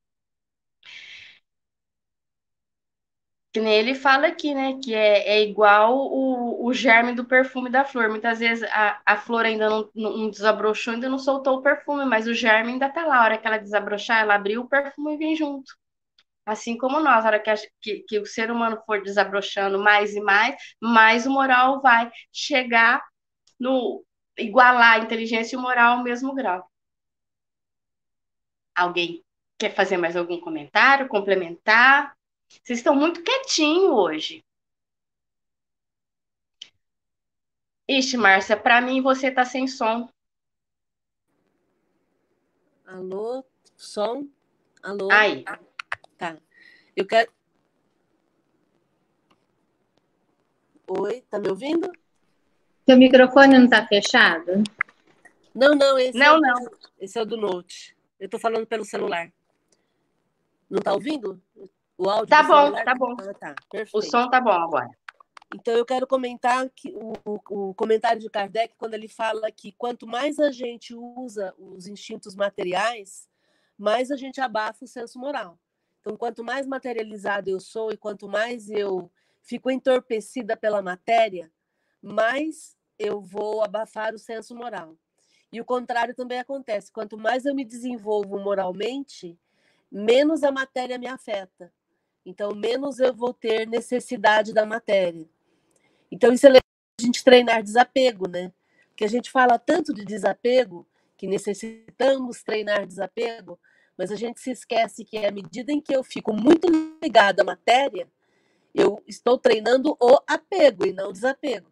[3.52, 4.78] Que nem ele fala aqui, né?
[4.84, 8.10] Que é, é igual o, o germe do perfume da flor.
[8.10, 12.28] Muitas vezes a, a flor ainda não, não desabrochou, ainda não soltou o perfume, mas
[12.28, 13.20] o germe ainda tá lá.
[13.20, 15.74] A hora que ela desabrochar, ela abriu o perfume vem junto.
[16.48, 20.16] Assim como nós, a hora que, a, que, que o ser humano for desabrochando mais
[20.16, 23.06] e mais, mais o moral vai chegar
[23.60, 24.02] no
[24.38, 26.72] igualar a inteligência e o moral ao mesmo grau.
[28.74, 29.22] Alguém
[29.58, 32.16] quer fazer mais algum comentário, complementar?
[32.48, 34.42] Vocês estão muito quietinhos hoje.
[37.90, 40.10] Ixi, Márcia, para mim você tá sem som.
[42.86, 43.44] Alô,
[43.76, 44.30] som?
[44.82, 45.12] Alô?
[45.12, 45.44] Aí.
[46.18, 46.36] Tá.
[46.96, 47.32] Eu quero.
[50.88, 51.92] Oi, tá me ouvindo?
[52.86, 54.64] Seu microfone não está fechado?
[55.54, 56.64] Não, não, esse não, é não.
[56.64, 57.96] Do, esse é o do Note.
[58.20, 59.32] Eu estou falando pelo celular.
[60.70, 61.42] Não está ouvindo?
[61.98, 62.86] O áudio Tá bom, celular?
[62.86, 63.16] tá bom.
[63.20, 63.56] Ah, tá.
[63.94, 64.90] O som tá bom agora.
[65.54, 69.72] Então, eu quero comentar que o, o, o, comentário de Kardec, quando ele fala que
[69.72, 73.30] quanto mais a gente usa os instintos materiais,
[73.78, 75.58] mais a gente abafa o senso moral.
[76.08, 81.52] Então, quanto mais materializado eu sou e quanto mais eu fico entorpecida pela matéria,
[82.02, 84.96] mais eu vou abafar o senso moral.
[85.52, 86.94] E o contrário também acontece.
[86.94, 89.38] Quanto mais eu me desenvolvo moralmente,
[89.92, 91.74] menos a matéria me afeta.
[92.26, 95.28] Então, menos eu vou ter necessidade da matéria.
[96.10, 96.64] Então, isso é legal
[97.02, 98.54] a gente treinar desapego, né?
[98.92, 103.60] Porque a gente fala tanto de desapego, que necessitamos treinar desapego,
[103.98, 106.68] mas a gente se esquece que à medida em que eu fico muito
[107.02, 108.08] ligado à matéria,
[108.74, 111.72] eu estou treinando o apego e não o desapego.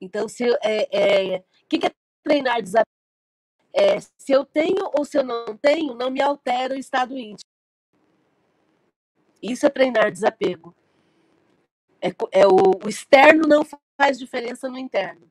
[0.00, 1.92] Então, se é, é, que, que é
[2.24, 2.90] treinar desapego?
[3.74, 7.50] É, se eu tenho ou se eu não tenho, não me altera o estado íntimo.
[9.42, 10.74] Isso é treinar desapego.
[12.00, 13.62] É, é o, o externo não
[13.96, 15.30] faz diferença no interno.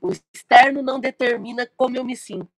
[0.00, 2.50] O externo não determina como eu me sinto.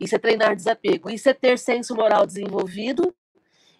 [0.00, 1.10] Isso é treinar desapego.
[1.10, 3.14] Isso é ter senso moral desenvolvido.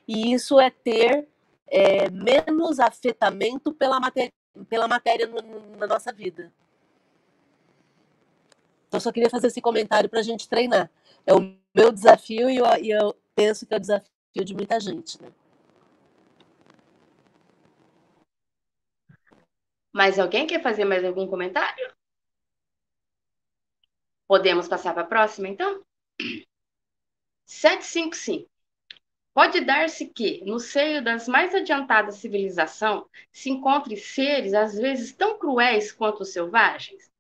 [0.07, 1.27] E isso é ter
[1.67, 4.33] é, menos afetamento pela matéria,
[4.69, 6.53] pela matéria no, na nossa vida.
[8.87, 10.91] Então, só queria fazer esse comentário para a gente treinar.
[11.25, 14.79] É o meu desafio e eu, e eu penso que é o desafio de muita
[14.79, 15.21] gente.
[15.23, 15.31] Né?
[19.93, 21.93] Mais alguém quer fazer mais algum comentário?
[24.27, 25.83] Podemos passar para a próxima, então?
[27.47, 28.49] 755.
[29.33, 35.39] Pode dar-se que, no seio das mais adiantadas civilizações, se encontre seres às vezes tão
[35.39, 37.11] cruéis quanto os selvagens?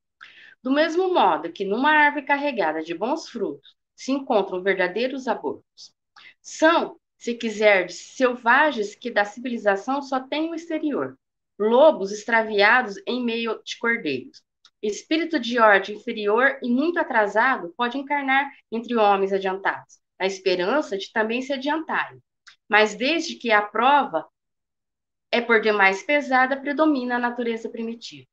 [0.63, 5.95] Do mesmo modo que numa árvore carregada de bons frutos se encontram verdadeiros abortos.
[6.43, 11.19] São, se quiserdes, selvagens que da civilização só têm o exterior,
[11.59, 14.43] lobos extraviados em meio de cordeiros.
[14.83, 21.13] Espírito de ordem inferior e muito atrasado pode encarnar entre homens adiantados, na esperança de
[21.13, 22.23] também se adiantarem.
[22.69, 24.27] Mas desde que a prova
[25.31, 28.27] é por demais pesada, predomina a natureza primitiva.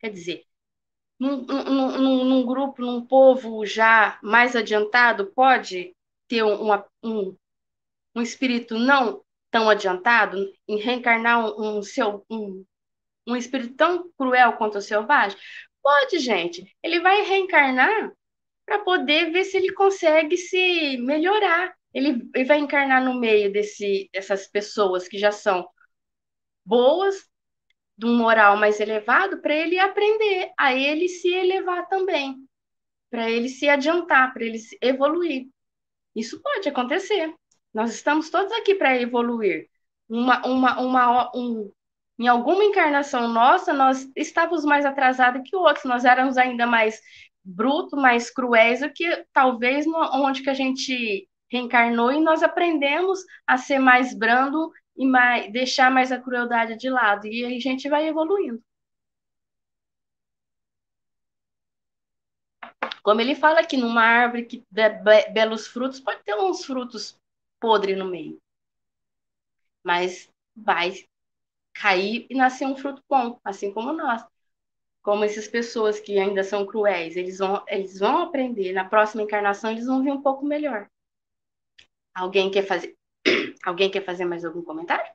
[0.00, 0.44] Quer dizer,
[1.18, 5.94] num, num, num, grupo, num povo já mais adiantado, pode
[6.26, 7.36] ter uma, um,
[8.14, 12.64] um espírito não tão adiantado em reencarnar um, um seu um,
[13.26, 15.38] um espírito tão cruel quanto o selvagem?
[15.82, 16.64] Pode, gente.
[16.82, 18.12] Ele vai reencarnar
[18.64, 21.74] para poder ver se ele consegue se melhorar.
[21.92, 25.68] Ele, ele vai encarnar no meio desse, dessas pessoas que já são
[26.64, 27.28] boas,
[27.96, 32.36] de um moral mais elevado, para ele aprender a ele se elevar também,
[33.10, 35.48] para ele se adiantar, para ele se evoluir.
[36.14, 37.34] Isso pode acontecer.
[37.72, 39.68] Nós estamos todos aqui para evoluir.
[40.08, 41.72] Uma, uma, uma, um,
[42.18, 47.00] em alguma encarnação nossa, nós estávamos mais atrasados que outros, nós éramos ainda mais
[47.44, 53.20] brutos, mais cruéis do que talvez no, onde que a gente reencarnou e nós aprendemos
[53.46, 57.26] a ser mais brando e mais, deixar mais a crueldade de lado.
[57.26, 58.62] E aí a gente vai evoluindo.
[63.02, 64.88] Como ele fala que numa árvore que dá
[65.32, 67.18] belos frutos, pode ter uns frutos
[67.60, 68.40] podre no meio.
[69.84, 71.04] Mas vai
[71.74, 74.24] cair e nascer um fruto bom, assim como nós.
[75.02, 79.70] Como essas pessoas que ainda são cruéis, eles vão, eles vão aprender, na próxima encarnação
[79.70, 80.88] eles vão vir um pouco melhor.
[82.14, 82.94] Alguém quer fazer,
[83.64, 85.10] alguém quer fazer mais algum comentário?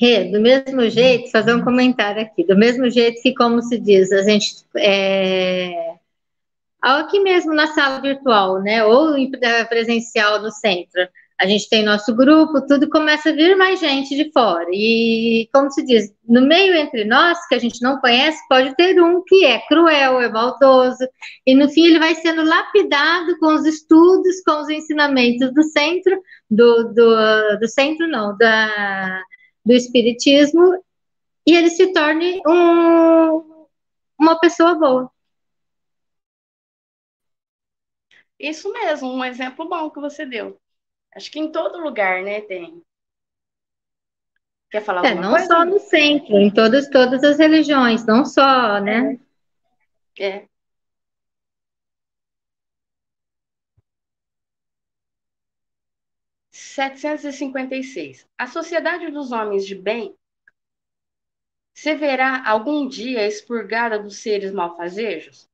[0.00, 4.10] Rê, do mesmo jeito, fazer um comentário aqui, do mesmo jeito que, como se diz,
[4.10, 5.96] a gente é,
[6.82, 9.30] aqui mesmo na sala virtual, né, ou em
[9.68, 11.08] presencial no centro.
[11.38, 14.66] A gente tem nosso grupo, tudo começa a vir mais gente de fora.
[14.72, 18.98] E, como se diz, no meio entre nós, que a gente não conhece, pode ter
[19.02, 21.06] um que é cruel, é maldoso,
[21.46, 26.18] e no fim ele vai sendo lapidado com os estudos, com os ensinamentos do centro,
[26.50, 29.22] do, do, do centro não, da,
[29.64, 30.82] do espiritismo,
[31.46, 33.66] e ele se torne um,
[34.18, 35.10] uma pessoa boa.
[38.38, 40.58] Isso mesmo, um exemplo bom que você deu.
[41.16, 42.84] Acho que em todo lugar, né, tem.
[44.70, 45.46] Quer falar é, alguma não coisa?
[45.46, 49.18] só no centro, em todas, todas as religiões, não só, né?
[50.18, 50.26] É.
[50.26, 50.48] é.
[57.82, 58.28] seis.
[58.36, 60.14] A sociedade dos homens de bem
[61.72, 65.48] se verá algum dia expurgada dos seres malfazejos?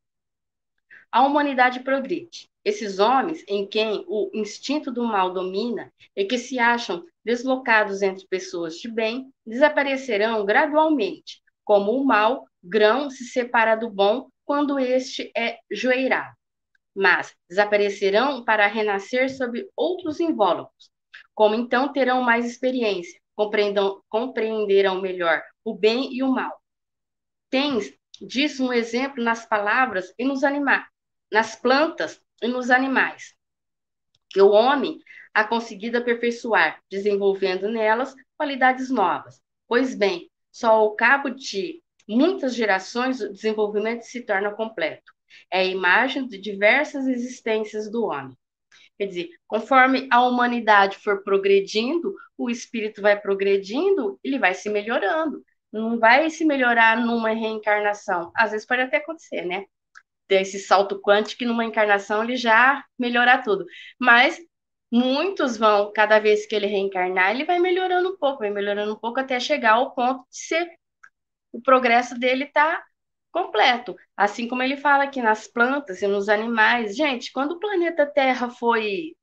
[1.13, 6.61] A humanidade progride Esses homens em quem o instinto do mal domina e que se
[6.61, 13.91] acham deslocados entre pessoas de bem desaparecerão gradualmente, como o mal grão se separa do
[13.91, 16.37] bom quando este é joeirado.
[16.95, 20.91] Mas desaparecerão para renascer sob outros invólucros,
[21.35, 23.21] como então terão mais experiência,
[24.09, 26.61] compreenderão melhor o bem e o mal.
[27.51, 30.87] Tens disso um exemplo nas palavras e nos animais,
[31.31, 33.35] nas plantas e nos animais,
[34.29, 34.99] que o homem
[35.33, 39.41] ha conseguido aperfeiçoar, desenvolvendo nelas qualidades novas.
[39.67, 45.13] Pois bem, só ao cabo de muitas gerações o desenvolvimento se torna completo.
[45.51, 48.37] É a imagem de diversas existências do homem.
[48.99, 55.43] Quer dizer, conforme a humanidade for progredindo, o espírito vai progredindo, ele vai se melhorando.
[55.73, 58.31] Não vai se melhorar numa reencarnação.
[58.37, 59.65] Às vezes pode até acontecer, né?
[60.33, 63.67] Ter esse salto quântico que numa encarnação ele já melhorar tudo.
[64.01, 64.39] Mas
[64.91, 68.99] muitos vão, cada vez que ele reencarnar, ele vai melhorando um pouco, vai melhorando um
[68.99, 70.71] pouco até chegar ao ponto de ser
[71.53, 72.83] o progresso dele tá
[73.31, 73.95] completo.
[74.17, 76.97] Assim como ele fala aqui nas plantas e nos animais.
[76.97, 79.15] Gente, quando o planeta Terra foi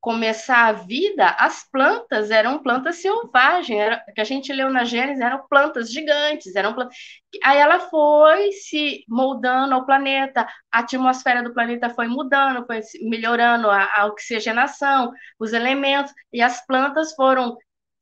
[0.00, 5.20] começar a vida, as plantas eram plantas selvagens, era, que a gente leu na Gênesis,
[5.20, 6.96] eram plantas gigantes, eram plantas...
[7.42, 13.68] Aí ela foi se moldando ao planeta, a atmosfera do planeta foi mudando, foi melhorando
[13.70, 17.56] a, a oxigenação, os elementos, e as plantas foram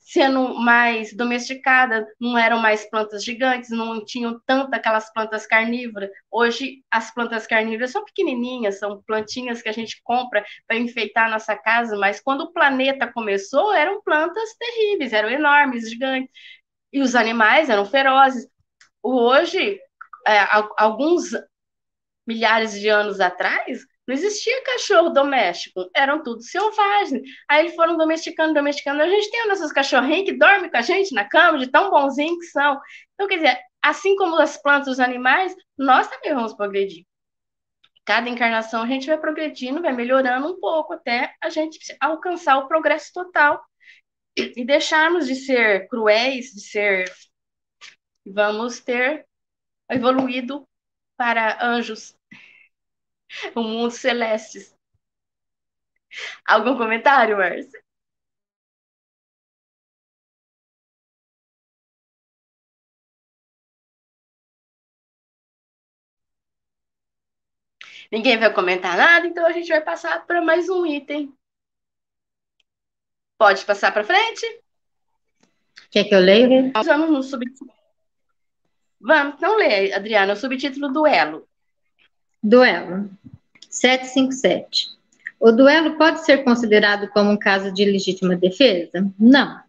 [0.04, 6.10] sendo mais domesticadas, não eram mais plantas gigantes, não tinham tanto aquelas plantas carnívoras.
[6.30, 11.30] Hoje, as plantas carnívoras são pequenininhas, são plantinhas que a gente compra para enfeitar a
[11.30, 16.30] nossa casa, mas quando o planeta começou, eram plantas terríveis, eram enormes, gigantes.
[16.92, 18.46] E os animais eram ferozes.
[19.02, 19.80] Hoje,
[20.26, 20.38] é,
[20.76, 21.30] alguns
[22.26, 27.22] milhares de anos atrás, não existia cachorro doméstico, eram tudo selvagens.
[27.48, 29.02] Aí eles foram domesticando, domesticando.
[29.02, 32.38] A gente tem nossos cachorrinhos que dormem com a gente na cama, de tão bonzinhos
[32.38, 32.78] que são.
[33.14, 37.06] Então, quer dizer, assim como as plantas, os animais, nós também vamos progredir.
[38.04, 42.68] Cada encarnação a gente vai progredindo, vai melhorando um pouco até a gente alcançar o
[42.68, 43.64] progresso total
[44.36, 47.10] e deixarmos de ser cruéis, de ser.
[48.26, 49.26] Vamos ter
[49.88, 50.68] evoluído
[51.16, 52.14] para anjos
[53.54, 54.74] o mundo celeste.
[56.46, 57.82] Algum comentário, Márcia?
[68.10, 71.36] Ninguém vai comentar nada, então a gente vai passar para mais um item.
[73.36, 74.46] Pode passar para frente?
[75.90, 76.70] Quer que eu leia?
[76.84, 77.72] Vamos no subtítulo.
[79.00, 81.48] Vamos, não lê, Adriana, o subtítulo duelo.
[82.46, 83.08] Duelo.
[83.70, 84.88] 757.
[85.40, 89.10] O duelo pode ser considerado como um caso de legítima defesa?
[89.18, 89.60] Não.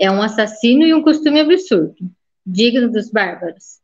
[0.00, 1.94] É um assassínio e um costume absurdo,
[2.44, 3.78] digno dos bárbaros.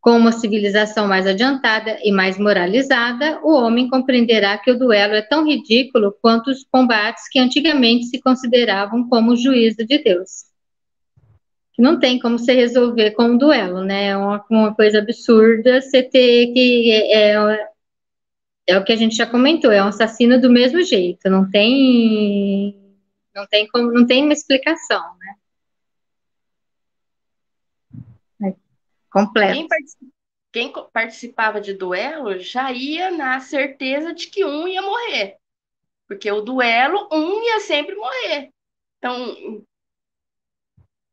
[0.00, 5.22] Com uma civilização mais adiantada e mais moralizada, o homem compreenderá que o duelo é
[5.22, 10.47] tão ridículo quanto os combates que antigamente se consideravam como o juízo de Deus.
[11.78, 14.08] Não tem como se resolver com um duelo, né?
[14.08, 16.90] É uma, uma coisa absurda você ter que.
[16.90, 17.68] É, é,
[18.66, 22.76] é o que a gente já comentou, é um assassino do mesmo jeito, não tem.
[23.32, 25.34] Não tem como, não tem uma explicação, né?
[28.50, 28.54] É
[29.08, 29.68] completo.
[29.68, 29.68] Quem,
[30.50, 35.36] quem participava de duelo já ia na certeza de que um ia morrer.
[36.08, 38.50] Porque o duelo, um ia sempre morrer.
[38.98, 39.62] Então,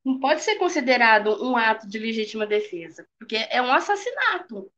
[0.06, 4.72] não pode ser considerado um ato de legítima defesa, porque é um assassinato.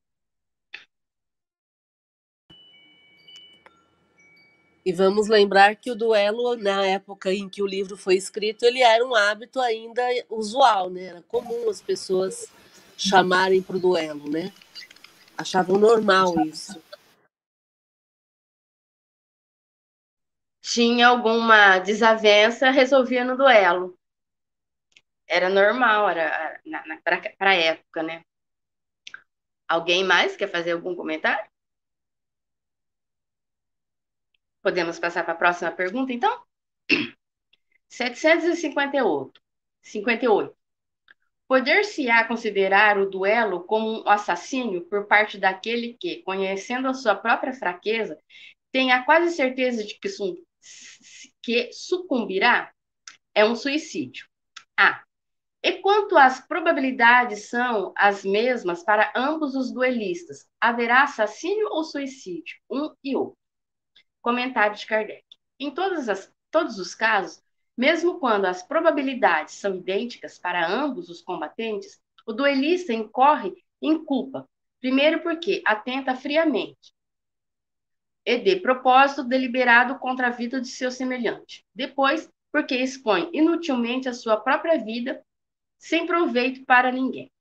[4.85, 8.81] E vamos lembrar que o duelo, na época em que o livro foi escrito, ele
[8.81, 11.07] era um hábito ainda usual, né?
[11.07, 12.47] Era comum as pessoas
[12.97, 14.53] chamarem para o duelo, né?
[15.37, 16.81] Achavam normal isso.
[20.61, 23.96] Tinha alguma desavença, resolvia no duelo
[25.27, 26.59] era normal, era
[27.03, 28.23] para a época, né?
[29.67, 31.49] Alguém mais quer fazer algum comentário?
[34.61, 36.43] Podemos passar para a próxima pergunta, então?
[37.89, 39.41] 758.
[39.81, 40.55] 58.
[41.47, 47.53] Poder-se-á considerar o duelo como um assassínio por parte daquele que, conhecendo a sua própria
[47.53, 48.19] fraqueza,
[48.71, 50.09] tem a quase certeza de que,
[51.41, 52.73] que sucumbirá?
[53.33, 54.27] É um suicídio.
[54.77, 55.06] A.
[55.67, 62.55] E quanto às probabilidades são as mesmas para ambos os duelistas, haverá assassínio ou suicídio,
[62.71, 63.37] um e outro.
[64.21, 65.25] Comentário de Kardec.
[65.59, 67.43] Em as, todos os casos,
[67.75, 74.47] mesmo quando as probabilidades são idênticas para ambos os combatentes, o duelista incorre em culpa.
[74.79, 76.93] Primeiro, porque atenta friamente
[78.25, 81.65] e de propósito deliberado contra a vida de seu semelhante.
[81.75, 85.21] Depois, porque expõe inutilmente a sua própria vida
[85.77, 87.31] sem proveito para ninguém.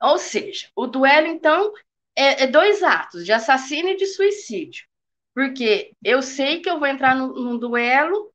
[0.00, 1.72] Ou seja, o duelo, então,
[2.16, 4.86] é, é dois atos, de assassínio e de suicídio.
[5.34, 8.32] Porque eu sei que eu vou entrar num, num duelo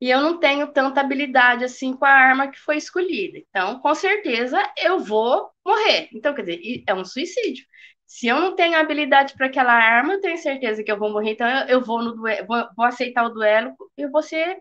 [0.00, 3.38] e eu não tenho tanta habilidade assim com a arma que foi escolhida.
[3.38, 6.08] Então, com certeza, eu vou morrer.
[6.12, 7.64] Então, quer dizer, é um suicídio.
[8.06, 11.32] Se eu não tenho habilidade para aquela arma, eu tenho certeza que eu vou morrer.
[11.32, 14.58] Então, eu, eu vou no duelo, vou, vou, aceitar o duelo e vou ser,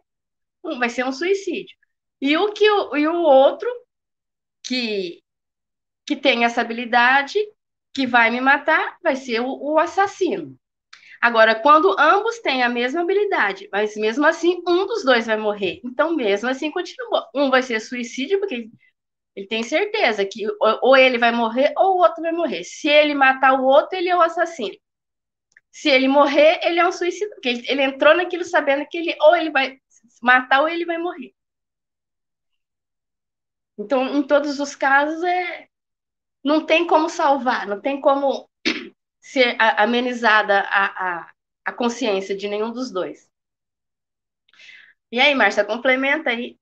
[0.79, 1.75] vai ser um suicídio.
[2.21, 3.69] E o que e o outro
[4.63, 5.21] que
[6.07, 7.39] que tem essa habilidade
[7.93, 10.57] que vai me matar vai ser o, o assassino.
[11.21, 15.81] Agora, quando ambos têm a mesma habilidade, mas mesmo assim um dos dois vai morrer,
[15.83, 17.29] então mesmo assim continua.
[17.35, 18.69] Um vai ser suicídio porque
[19.35, 22.63] ele tem certeza que ou ele vai morrer ou o outro vai morrer.
[22.63, 24.75] Se ele matar o outro, ele é o assassino.
[25.71, 29.15] Se ele morrer, ele é um suicídio, porque ele, ele entrou naquilo sabendo que ele
[29.21, 29.77] ou ele vai
[30.21, 31.33] matar ou ele vai morrer.
[33.77, 35.67] Então, em todos os casos, é,
[36.43, 38.49] não tem como salvar, não tem como
[39.19, 41.33] ser amenizada a, a,
[41.65, 43.29] a consciência de nenhum dos dois.
[45.11, 46.57] E aí, Márcia, complementa aí.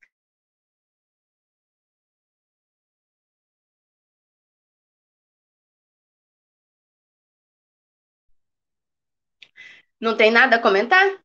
[9.99, 11.24] Não tem nada a comentar?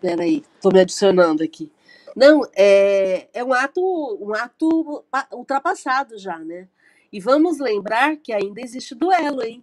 [0.00, 1.70] Peraí, estou me adicionando aqui.
[2.16, 3.78] Não, é, é um ato,
[4.22, 6.66] um ato ultrapassado já, né?
[7.12, 9.62] E vamos lembrar que ainda existe duelo, hein?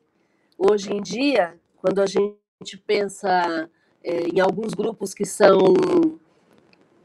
[0.55, 3.67] Hoje em dia, quando a gente pensa
[4.03, 5.57] é, em alguns grupos que são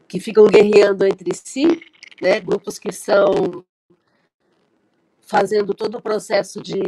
[0.06, 1.80] que ficam guerreando entre si,
[2.20, 2.40] né?
[2.40, 3.64] Grupos que são
[5.22, 6.82] fazendo todo o processo de,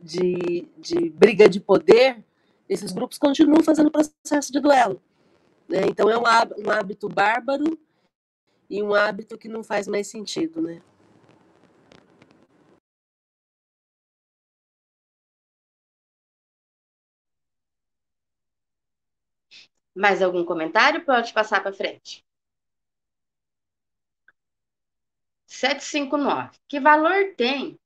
[0.00, 2.24] de, de briga de poder,
[2.68, 5.02] esses grupos continuam fazendo processo de duelo.
[5.68, 5.82] Né?
[5.88, 7.78] Então é um, hábito bárbaro
[8.68, 10.82] e um hábito que não faz mais sentido, né?
[19.94, 21.04] Mais algum comentário?
[21.04, 22.24] Pode passar para frente.
[25.46, 26.58] 759.
[26.66, 27.78] Que valor tem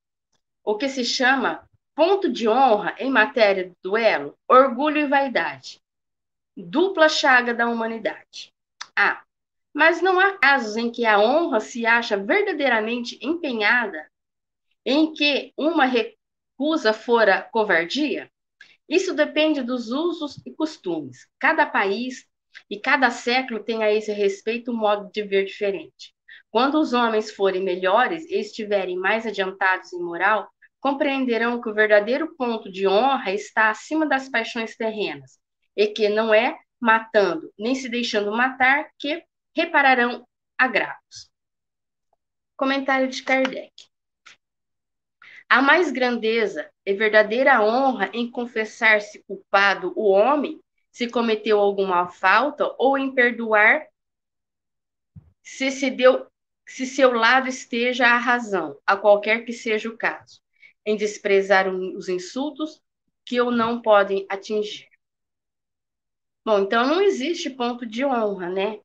[0.64, 5.80] o que se chama ponto de honra em matéria de duelo, orgulho e vaidade?
[6.56, 8.52] Dupla chaga da humanidade.
[8.96, 9.22] Ah,
[9.74, 14.10] mas não há casos em que a honra se acha verdadeiramente empenhada
[14.84, 18.30] em que uma recusa fora covardia?
[18.88, 21.28] Isso depende dos usos e costumes.
[21.38, 22.26] Cada país
[22.70, 26.14] e cada século tem a esse respeito um modo de ver diferente.
[26.50, 30.48] Quando os homens forem melhores e estiverem mais adiantados em moral,
[30.80, 35.38] compreenderão que o verdadeiro ponto de honra está acima das paixões terrenas
[35.76, 39.24] e que não é matando nem se deixando matar que
[39.54, 40.26] repararão
[40.58, 41.30] agravos.
[42.56, 43.72] Comentário de Kardec.
[45.48, 50.60] Há mais grandeza e verdadeira honra em confessar-se culpado o homem
[50.90, 53.86] se cometeu alguma falta ou em perdoar
[55.42, 56.26] se se deu
[56.68, 60.40] se seu lado esteja a razão, a qualquer que seja o caso,
[60.84, 62.82] em desprezar os insultos
[63.24, 64.85] que o não podem atingir.
[66.46, 68.78] Bom, então não existe ponto de honra, né?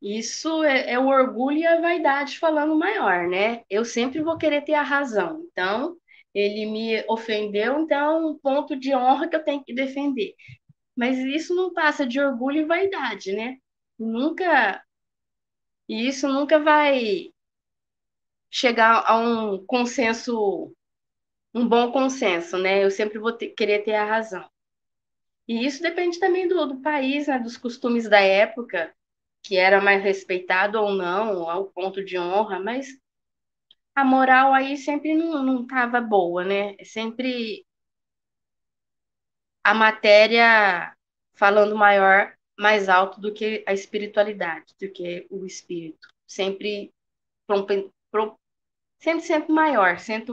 [0.00, 3.64] Isso é, é, o orgulho e a vaidade falando maior, né?
[3.68, 5.44] Eu sempre vou querer ter a razão.
[5.50, 5.96] Então,
[6.32, 10.34] ele me ofendeu, então é um ponto de honra que eu tenho que defender.
[10.96, 13.56] Mas isso não passa de orgulho e vaidade, né?
[13.98, 14.82] Nunca.
[15.88, 17.32] E isso nunca vai
[18.50, 20.74] chegar a um consenso,
[21.54, 22.84] um bom consenso, né?
[22.84, 24.48] Eu sempre vou ter, querer ter a razão.
[25.48, 28.94] E isso depende também do, do país, né, dos costumes da época,
[29.42, 32.88] que era mais respeitado ou não, ao ponto de honra, mas
[33.94, 36.76] a moral aí sempre não estava boa, né?
[36.84, 37.64] Sempre
[39.64, 40.94] a matéria
[41.34, 46.08] falando maior, mais alto do que a espiritualidade, do que o espírito.
[46.26, 46.92] Sempre,
[49.00, 50.32] sempre, sempre maior, sempre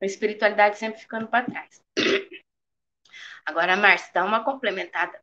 [0.00, 1.80] a espiritualidade sempre ficando para trás.
[3.44, 5.20] Agora, Márcia, dá uma complementada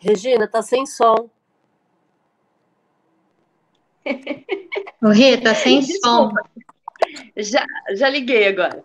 [0.00, 1.30] Regina, tá sem som.
[5.00, 6.32] O Rê, tá sem som.
[7.36, 8.82] Já, já liguei agora.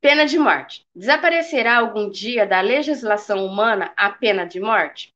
[0.00, 0.86] Pena de morte.
[0.94, 5.12] Desaparecerá algum dia da legislação humana a pena de morte?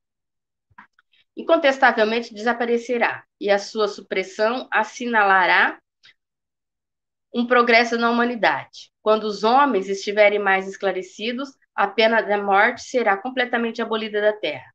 [1.36, 5.78] Incontestavelmente desaparecerá, e a sua supressão assinalará
[7.32, 8.90] um progresso na humanidade.
[9.00, 14.74] Quando os homens estiverem mais esclarecidos, a pena da morte será completamente abolida da terra.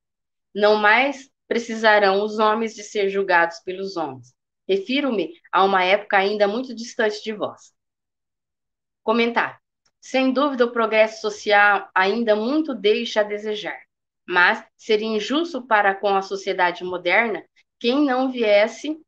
[0.56, 4.34] Não mais precisarão os homens de ser julgados pelos homens.
[4.68, 7.74] Refiro-me a uma época ainda muito distante de vós.
[9.03, 9.60] Comentário.
[9.99, 13.80] Sem dúvida, o progresso social ainda muito deixa a desejar,
[14.26, 17.43] mas seria injusto para com a sociedade moderna
[17.80, 18.99] quem não viesse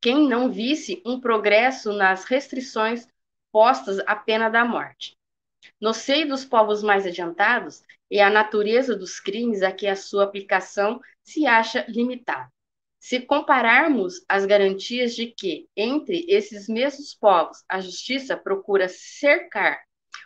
[0.00, 3.06] quem não visse um progresso nas restrições
[3.52, 5.14] postas à pena da morte.
[5.80, 10.24] No seio dos povos mais adiantados, é a natureza dos crimes a que a sua
[10.24, 12.48] aplicação se acha limitada.
[12.98, 19.80] Se compararmos as garantias de que, entre esses mesmos povos, a justiça procura cercar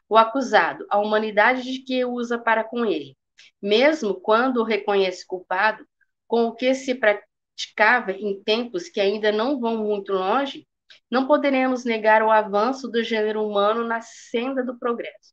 [0.08, 3.16] o acusado, a humanidade de que usa para com ele,
[3.62, 5.86] mesmo quando o reconhece culpado,
[6.26, 10.66] com o que se praticava em tempos que ainda não vão muito longe,
[11.10, 15.32] não poderemos negar o avanço do gênero humano na senda do progresso.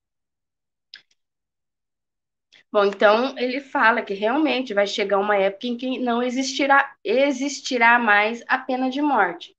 [2.71, 7.99] Bom, então ele fala que realmente vai chegar uma época em que não existirá, existirá
[7.99, 9.55] mais a pena de morte,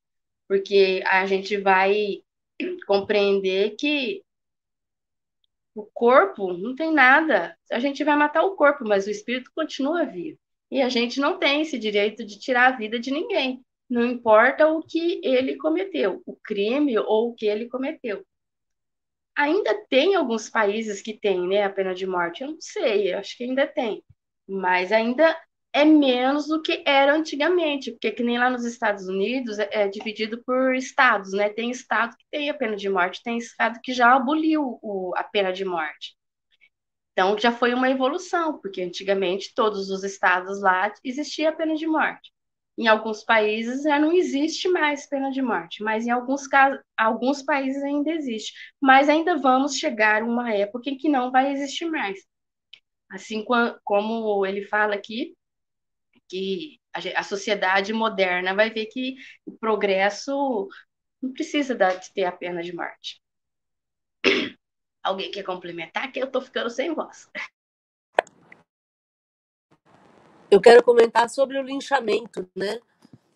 [0.49, 2.23] porque a gente vai
[2.87, 4.23] compreender que
[5.75, 7.57] o corpo não tem nada.
[7.71, 10.39] A gente vai matar o corpo, mas o espírito continua vivo.
[10.71, 13.63] E a gente não tem esse direito de tirar a vida de ninguém.
[13.89, 18.25] Não importa o que ele cometeu, o crime ou o que ele cometeu.
[19.37, 23.19] Ainda tem alguns países que têm né, a pena de morte, eu não sei, eu
[23.19, 24.05] acho que ainda tem,
[24.49, 25.37] mas ainda
[25.73, 29.89] é menos do que era antigamente, porque que nem lá nos Estados Unidos é, é
[29.89, 31.49] dividido por estados, né?
[31.49, 35.25] Tem estado que tem a pena de morte, tem estado que já aboliu o, a
[35.25, 36.15] pena de morte.
[37.13, 41.87] Então já foi uma evolução, porque antigamente todos os estados lá existia a pena de
[41.87, 42.32] morte.
[42.79, 47.43] Em alguns países já não existe mais pena de morte, mas em alguns casos, alguns
[47.43, 48.53] países ainda existe.
[48.81, 52.19] Mas ainda vamos chegar a uma época em que não vai existir mais.
[53.11, 53.45] Assim
[53.85, 55.35] como ele fala aqui,
[56.29, 56.81] que
[57.15, 59.17] a sociedade moderna vai ver que
[59.47, 60.69] o progresso
[61.23, 63.21] não precisa de ter a pena de morte.
[65.03, 66.11] Alguém quer complementar?
[66.13, 67.29] Que eu estou ficando sem voz.
[70.53, 72.79] Eu quero comentar sobre o linchamento, né?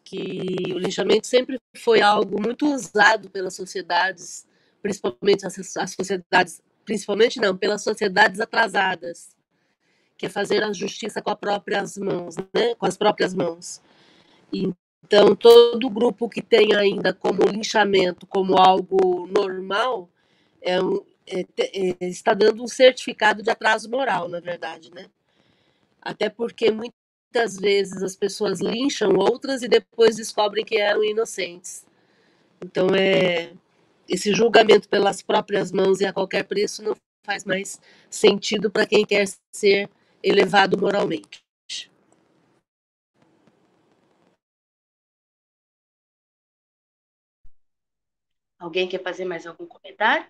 [0.05, 4.47] Que o linchamento sempre foi algo muito usado pelas sociedades,
[4.83, 9.35] principalmente as, as sociedades, principalmente não, pelas sociedades atrasadas,
[10.19, 12.75] que é fazer a justiça com as próprias mãos, né?
[12.75, 13.81] Com as próprias mãos.
[14.53, 20.11] Então, todo grupo que tem ainda como linchamento como algo normal
[20.61, 25.07] é um, é, é, está dando um certificado de atraso moral, na verdade, né?
[26.03, 26.71] Até porque
[27.27, 31.87] muitas vezes as pessoas lincham outras e depois descobrem que eram inocentes.
[32.63, 33.53] Então, é,
[34.09, 39.05] esse julgamento pelas próprias mãos e a qualquer preço não faz mais sentido para quem
[39.05, 39.91] quer ser
[40.23, 41.45] elevado moralmente.
[48.59, 50.27] Alguém quer fazer mais algum comentário?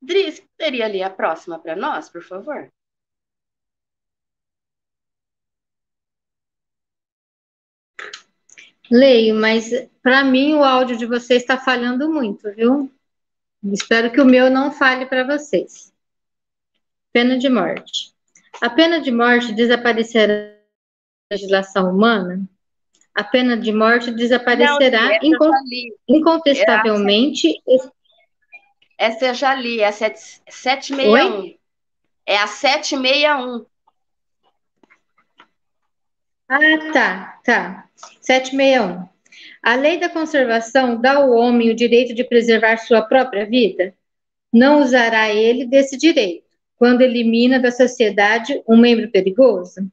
[0.00, 2.68] Dris, teria ali a próxima para nós, por favor?
[8.92, 9.70] Leio, mas
[10.02, 12.92] para mim o áudio de vocês está falhando muito, viu?
[13.72, 15.90] Espero que o meu não fale para vocês.
[17.10, 18.12] Pena de morte.
[18.60, 20.52] A pena de morte desaparecerá da
[21.32, 22.46] legislação humana?
[23.14, 25.50] A pena de morte desaparecerá não, incon
[26.06, 27.62] incontestavelmente.
[28.98, 31.10] Essa eu já li, é a 761.
[31.10, 31.58] Oi?
[32.26, 33.64] É a 761.
[36.54, 37.88] Ah, tá, tá.
[38.20, 39.08] 761.
[39.62, 43.94] A lei da conservação dá ao homem o direito de preservar sua própria vida?
[44.52, 46.44] Não usará ele desse direito,
[46.76, 49.90] quando elimina da sociedade um membro perigoso?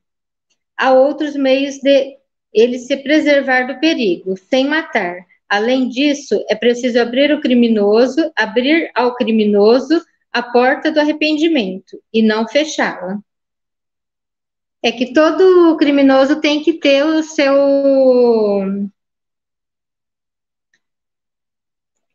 [0.75, 2.17] Há outros meios de
[2.53, 5.25] ele se preservar do perigo, sem matar.
[5.47, 12.21] Além disso, é preciso abrir o criminoso, abrir ao criminoso a porta do arrependimento e
[12.21, 13.17] não fechá-la.
[14.81, 17.53] É que todo criminoso tem que ter o seu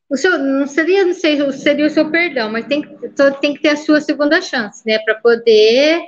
[0.08, 2.82] o seu, não seria, não sei, seria o seu perdão, mas tem,
[3.40, 6.00] tem que ter a sua segunda chance, né, para poder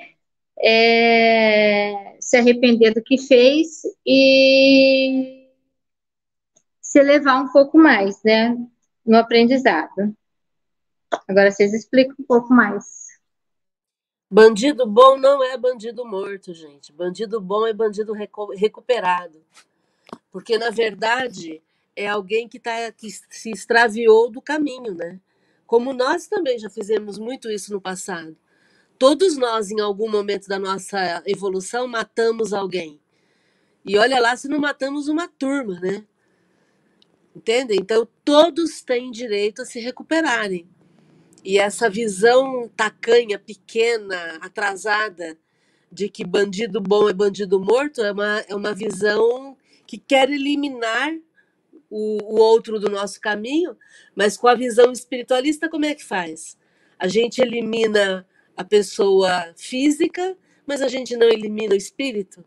[0.63, 5.49] é, se arrepender do que fez e
[6.81, 8.57] se elevar um pouco mais, né,
[9.05, 10.15] no aprendizado.
[11.29, 12.96] Agora vocês explicam um pouco mais.
[14.29, 16.93] Bandido bom não é bandido morto, gente.
[16.93, 19.41] Bandido bom é bandido recu recuperado.
[20.33, 21.63] Porque, na verdade,
[21.95, 25.21] é alguém que, tá, que se extraviou do caminho, né?
[25.67, 28.37] Como nós também já fizemos muito isso no passado.
[28.99, 33.01] Todos nós, em algum momento da nossa evolução, matamos alguém.
[33.85, 36.05] E olha lá se não matamos uma turma, né?
[37.35, 37.77] Entende?
[37.77, 40.69] Então, todos têm direito a se recuperarem.
[41.47, 45.39] E essa visão tacanha, pequena, atrasada,
[45.93, 51.15] de que bandido bom é bandido morto, é uma, é uma visão que quer eliminar
[51.89, 53.77] o, o outro do nosso caminho,
[54.13, 56.59] mas com a visão espiritualista, como é que faz?
[56.99, 58.27] A gente elimina
[58.57, 60.37] a pessoa física,
[60.67, 62.45] mas a gente não elimina o espírito.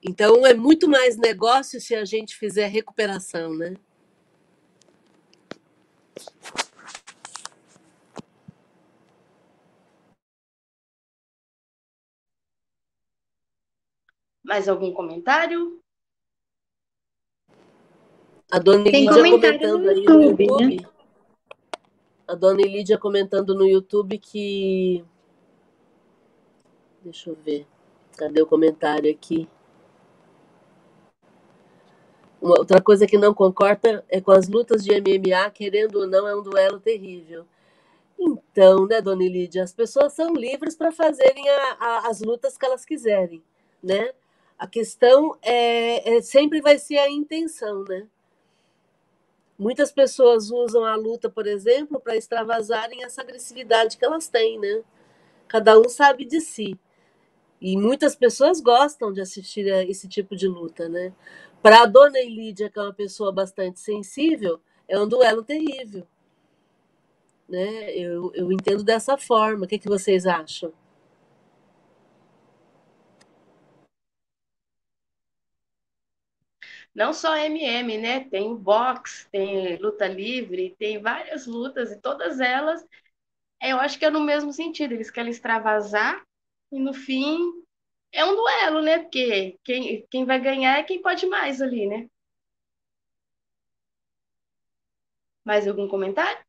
[0.00, 3.74] Então é muito mais negócio se a gente fizer recuperação, né?
[14.48, 15.78] Mais algum comentário?
[18.50, 20.62] A dona Tem Lídia comentando no aí no YouTube, né?
[20.64, 20.86] YouTube.
[22.26, 25.04] A dona Lídia comentando no YouTube que.
[27.02, 27.66] Deixa eu ver.
[28.16, 29.46] Cadê o comentário aqui?
[32.40, 36.26] Uma outra coisa que não concorda é com as lutas de MMA, querendo ou não,
[36.26, 37.44] é um duelo terrível.
[38.18, 42.64] Então, né, dona Lídia, as pessoas são livres para fazerem a- a- as lutas que
[42.64, 43.42] elas quiserem,
[43.82, 44.14] né?
[44.58, 48.06] A questão é, é- sempre vai ser a intenção, né?
[49.58, 54.82] Muitas pessoas usam a luta, por exemplo, para extravasarem essa agressividade que elas têm, né?
[55.48, 56.78] Cada um sabe de si.
[57.60, 61.12] E muitas pessoas gostam de assistir a esse tipo de luta, né?
[61.62, 66.06] Para a dona Elídia, que é uma pessoa bastante sensível, é um duelo terrível.
[67.48, 67.92] Né?
[67.96, 69.64] Eu, eu entendo dessa forma.
[69.64, 70.72] O que, que vocês acham?
[76.94, 78.20] Não só MM, né?
[78.28, 82.84] Tem boxe, tem luta livre, tem várias lutas, e todas elas,
[83.62, 84.94] eu acho que é no mesmo sentido.
[84.94, 86.22] Eles querem extravasar
[86.72, 87.38] e no fim
[88.12, 88.98] é um duelo, né?
[89.00, 92.08] Porque quem, quem vai ganhar é quem pode mais ali, né?
[95.44, 96.44] Mais algum comentário?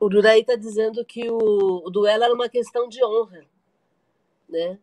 [0.00, 1.36] O Duraí está dizendo que o,
[1.86, 3.44] o duelo era uma questão de honra,
[4.48, 4.78] né?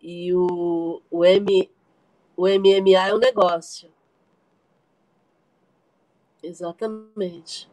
[0.00, 1.70] E o, o, M,
[2.36, 3.92] o MMA é um negócio.
[6.42, 7.68] Exatamente.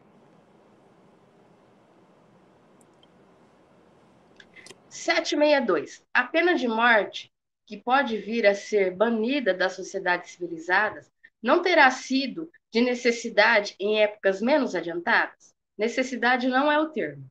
[4.90, 6.04] Sete dois.
[6.14, 7.32] A pena de morte,
[7.66, 11.10] que pode vir a ser banida das sociedades civilizadas,
[11.42, 15.56] não terá sido de necessidade em épocas menos adiantadas?
[15.78, 17.30] Necessidade não é o termo.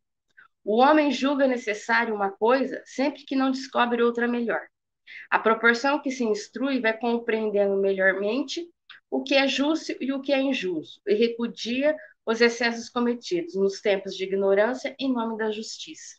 [0.67, 4.67] O homem julga necessário uma coisa sempre que não descobre outra melhor.
[5.31, 8.69] A proporção que se instrui vai compreendendo melhormente
[9.09, 11.95] o que é justo e o que é injusto, e repudia
[12.27, 16.17] os excessos cometidos nos tempos de ignorância em nome da justiça.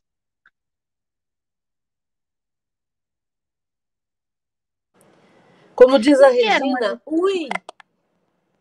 [5.76, 7.50] Como diz a era uma- Regina, ui,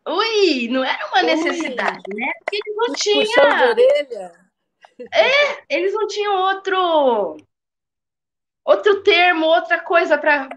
[0.09, 1.26] Ui, não era uma Ui.
[1.26, 2.32] necessidade, né?
[2.41, 4.45] Porque eles não puxão de tinham,
[4.99, 5.64] orelha.
[5.68, 7.36] eles não tinham outro
[8.64, 10.49] outro termo, outra coisa para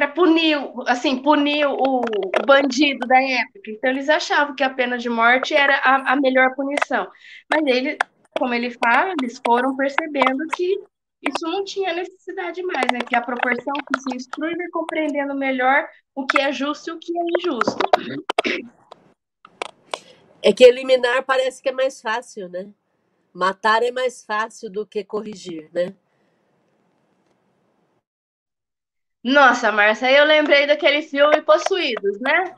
[0.00, 0.56] para punir,
[0.86, 3.60] assim, punir o, o bandido da época.
[3.68, 7.06] Então eles achavam que a pena de morte era a, a melhor punição.
[7.50, 7.98] Mas ele,
[8.38, 10.80] como ele fala, eles foram percebendo que
[11.22, 13.00] isso não tinha necessidade mais, né?
[13.06, 16.98] Que a proporção que se instrui vai compreendendo melhor o que é justo e o
[16.98, 17.78] que é injusto.
[20.42, 22.68] É que eliminar parece que é mais fácil, né?
[23.32, 25.94] Matar é mais fácil do que corrigir, né?
[29.22, 32.54] Nossa, Márcia, aí eu lembrei daquele filme Possuídos, né?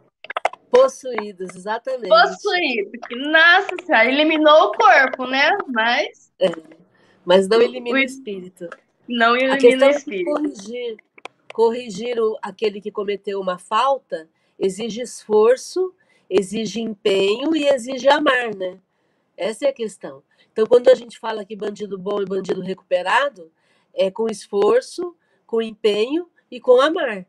[0.71, 2.09] Possuídos, exatamente.
[2.09, 5.51] Possuído, que, nossa senhora, eliminou o corpo, né?
[5.67, 6.33] Mas
[7.25, 8.69] Mas não elimina O- o espírito.
[9.09, 10.31] não elimina o é espírito.
[10.33, 10.97] corrigir,
[11.53, 14.29] corrigir o, aquele que cometeu uma falta
[14.59, 15.93] exige esforço,
[16.33, 18.79] exige empenho e exige amar, né?
[19.37, 20.23] Essa é a questão.
[20.51, 23.53] Então, quando a gente fala que bandido bom e bandido recuperado,
[23.93, 25.15] é com esforço,
[25.47, 27.27] com empenho e com amar.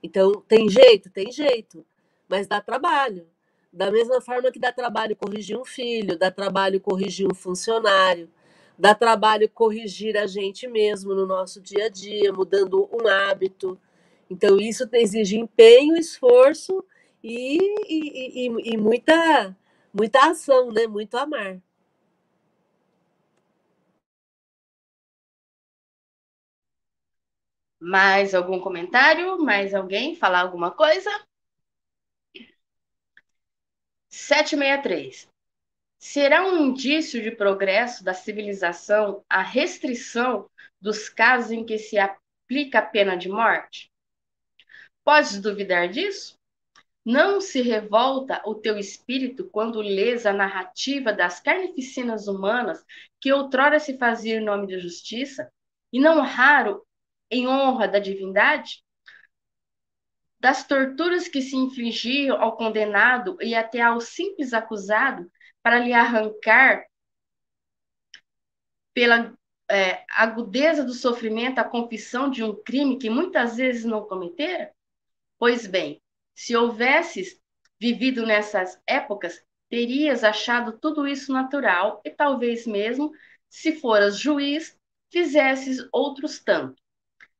[0.00, 1.10] Então, tem jeito?
[1.10, 1.84] Tem jeito,
[2.28, 3.26] mas dá trabalho.
[3.72, 8.30] Da mesma forma que dá trabalho corrigir um filho, dá trabalho corrigir um funcionário,
[8.78, 13.76] dá trabalho corrigir a gente mesmo no nosso dia a dia, mudando um hábito.
[14.30, 16.84] Então, isso exige empenho, esforço
[17.24, 19.56] e, e, e, muita,
[19.92, 20.86] muita ação, né?
[20.86, 21.60] muito amar.
[27.80, 29.38] Mais algum comentário?
[29.38, 31.10] Mais alguém falar alguma coisa?
[34.08, 35.28] 763.
[35.98, 40.50] Será um indício de progresso da civilização a restrição
[40.80, 43.90] dos casos em que se aplica a pena de morte?
[45.04, 46.38] Podes duvidar disso?
[47.04, 52.82] Não se revolta o teu espírito quando lês a narrativa das carnificinas humanas
[53.20, 55.52] que outrora se fazia em nome de justiça,
[55.92, 56.84] e não raro
[57.30, 58.82] em honra da divindade?
[60.40, 65.30] Das torturas que se infligiam ao condenado e até ao simples acusado
[65.62, 66.84] para lhe arrancar,
[68.92, 69.34] pela
[69.70, 74.72] é, agudeza do sofrimento, a confissão de um crime que muitas vezes não cometera?
[75.38, 76.00] Pois bem,
[76.34, 77.40] se houvesses
[77.80, 83.12] vivido nessas épocas, terias achado tudo isso natural e talvez mesmo,
[83.48, 84.76] se foras juiz,
[85.10, 86.82] fizesses outros tanto.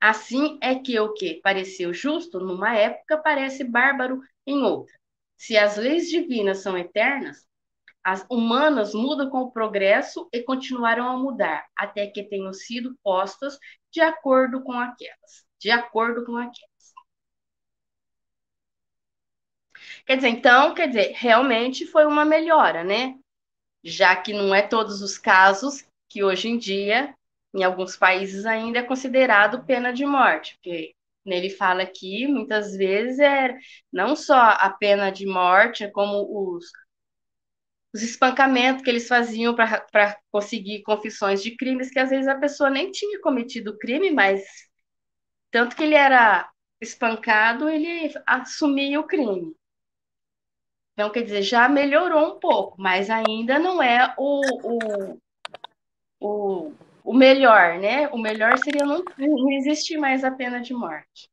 [0.01, 4.95] Assim é que o que pareceu justo numa época parece bárbaro em outra.
[5.36, 7.47] Se as leis divinas são eternas,
[8.05, 13.59] as humanas mudam com o progresso e continuarão a mudar, até que tenham sido postas
[13.90, 15.47] de acordo com aquelas.
[15.59, 16.74] De acordo com aquelas.
[20.07, 23.16] Quer dizer, então, quer dizer, realmente foi uma melhora, né?
[23.85, 27.14] Já que não é todos os casos que hoje em dia
[27.55, 30.93] em alguns países ainda é considerado pena de morte, porque
[31.24, 33.57] nele fala que muitas vezes é
[33.93, 36.26] não só a pena de morte, é como
[36.57, 36.66] os,
[37.95, 42.68] os espancamentos que eles faziam para conseguir confissões de crimes que às vezes a pessoa
[42.68, 44.43] nem tinha cometido crime, mas
[45.51, 49.55] tanto que ele era espancado, ele assumia o crime.
[50.95, 55.18] Então, quer dizer, já melhorou um pouco, mas ainda não é o, o,
[56.20, 56.74] o
[57.05, 58.09] o melhor, né?
[58.09, 61.28] O melhor seria não, não existir mais a pena de morte.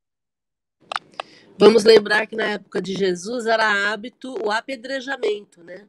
[1.58, 5.88] Vamos lembrar que na época de Jesus era hábito o apedrejamento, né?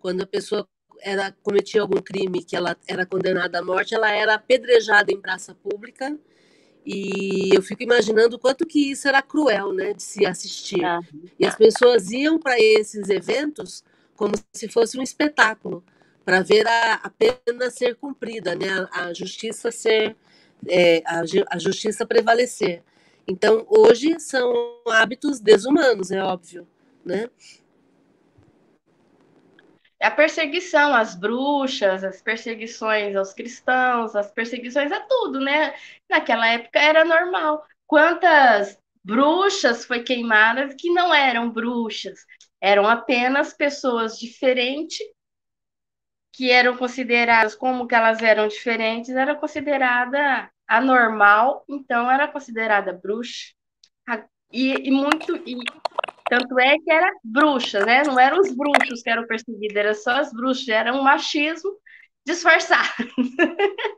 [0.00, 0.66] Quando a pessoa
[1.00, 5.54] era cometia algum crime que ela era condenada à morte, ela era apedrejada em praça
[5.54, 6.18] pública.
[6.84, 10.84] E eu fico imaginando o quanto que isso era cruel, né, de se assistir.
[10.84, 11.00] Ah.
[11.38, 13.82] E as pessoas iam para esses eventos
[14.16, 15.82] como se fosse um espetáculo
[16.24, 18.86] para ver a, a, pena ser cumprida, né?
[18.92, 20.16] a, a justiça ser
[20.66, 22.82] é, a, a, justiça prevalecer.
[23.26, 24.52] Então, hoje são
[24.88, 26.66] hábitos desumanos, é óbvio,
[27.04, 27.28] né?
[30.04, 35.74] A perseguição às bruxas, as perseguições aos cristãos, as perseguições a tudo, né?
[36.08, 37.66] Naquela época era normal.
[37.86, 42.26] Quantas bruxas foi queimadas que não eram bruxas,
[42.60, 44.98] eram apenas pessoas diferentes
[46.32, 53.52] que eram consideradas como que elas eram diferentes, era considerada anormal, então era considerada bruxa.
[54.52, 55.56] E, e, muito e
[56.28, 58.02] tanto é que era bruxa, né?
[58.04, 61.70] Não eram os bruxos que eram perseguidos, eram só as bruxas, era um machismo
[62.26, 63.08] disfarçado.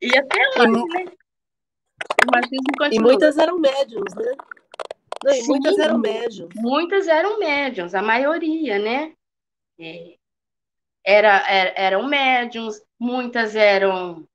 [0.00, 1.04] e até hoje, né?
[2.22, 2.92] O machismo continua.
[2.92, 4.36] E muitas eram médiums, né?
[5.24, 6.54] Não, Sim, muitas eram médiums.
[6.56, 9.12] Muitas eram médiums, a maioria, né?
[9.78, 10.16] É,
[11.04, 14.26] era, era, eram médiums, muitas eram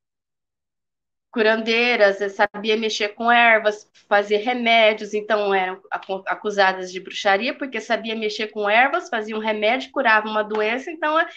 [1.36, 5.82] curandeiras, sabia mexer com ervas, fazer remédios, então eram
[6.28, 11.20] acusadas de bruxaria porque sabia mexer com ervas, fazia um remédio, curava uma doença, então
[11.20, 11.28] é,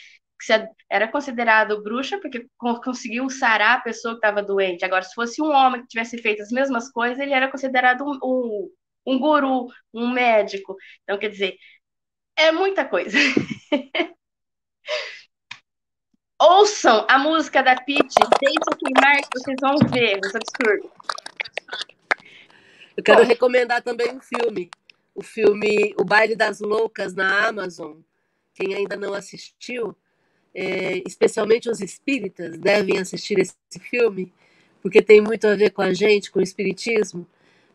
[0.88, 4.84] era considerado bruxa porque conseguiu sarar a pessoa que estava doente.
[4.84, 8.18] Agora, se fosse um homem que tivesse feito as mesmas coisas, ele era considerado um,
[8.22, 8.70] um,
[9.04, 10.76] um guru, um médico.
[11.02, 11.56] Então, quer dizer,
[12.36, 13.18] é muita coisa.
[16.40, 20.90] Ouçam a música da Pitty, Deixa Queimar, que vocês vão ver os absurdos.
[22.96, 23.26] Eu quero Bom.
[23.26, 24.70] recomendar também um filme.
[25.16, 27.96] O filme O Baile das Loucas na Amazon.
[28.54, 29.96] Quem ainda não assistiu,
[30.54, 34.32] é, especialmente os espíritas, devem assistir esse filme,
[34.80, 37.26] porque tem muito a ver com a gente, com o espiritismo.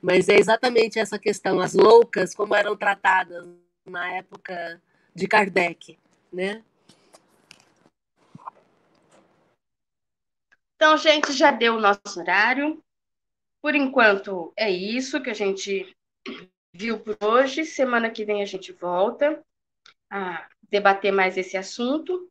[0.01, 3.45] Mas é exatamente essa questão, as loucas, como eram tratadas
[3.85, 4.81] na época
[5.13, 5.97] de Kardec,
[6.31, 6.63] né?
[10.83, 12.83] Então, gente, já deu o nosso horário.
[13.61, 15.95] por enquanto é isso que a gente
[16.73, 17.63] viu por hoje.
[17.63, 19.41] Semana que vem a gente volta
[20.11, 22.29] a debater mais esse assunto.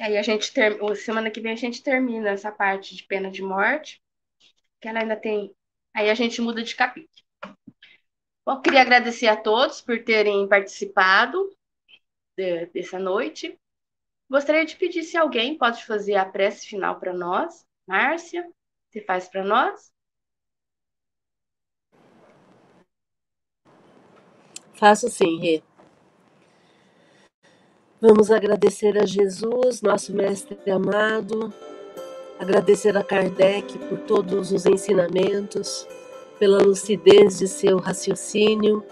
[0.00, 0.76] Aí a gente ter...
[0.96, 4.02] semana que vem a gente termina essa parte de pena de morte,
[4.80, 5.54] que ela ainda tem.
[5.94, 7.24] Aí a gente muda de capítulo.
[8.44, 11.56] Bom, queria agradecer a todos por terem participado
[12.36, 13.56] de, dessa noite.
[14.28, 17.67] Gostaria de pedir se alguém pode fazer a prece final para nós.
[17.88, 18.46] Márcia,
[18.86, 19.90] você faz para nós?
[24.74, 25.62] Faço sim, Rê.
[27.98, 31.50] Vamos agradecer a Jesus, nosso mestre amado,
[32.38, 35.88] agradecer a Kardec por todos os ensinamentos,
[36.38, 38.84] pela lucidez de seu raciocínio,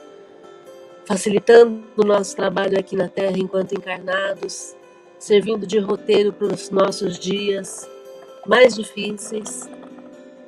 [1.04, 4.74] facilitando o nosso trabalho aqui na Terra enquanto encarnados,
[5.18, 7.86] servindo de roteiro para os nossos dias
[8.46, 9.68] mais difíceis.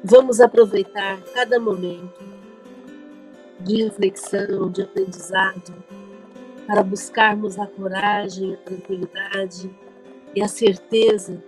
[0.02, 2.22] Vamos aproveitar cada momento
[3.60, 5.74] de reflexão, de aprendizado,
[6.66, 9.70] para buscarmos a coragem, a tranquilidade
[10.34, 11.42] e a certeza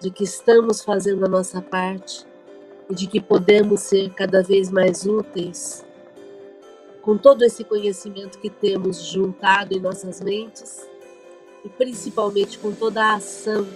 [0.00, 2.26] de que estamos fazendo a nossa parte
[2.90, 5.84] e de que podemos ser cada vez mais úteis
[7.00, 10.86] com todo esse conhecimento que temos juntado em nossas mentes
[11.64, 13.66] e principalmente com toda a ação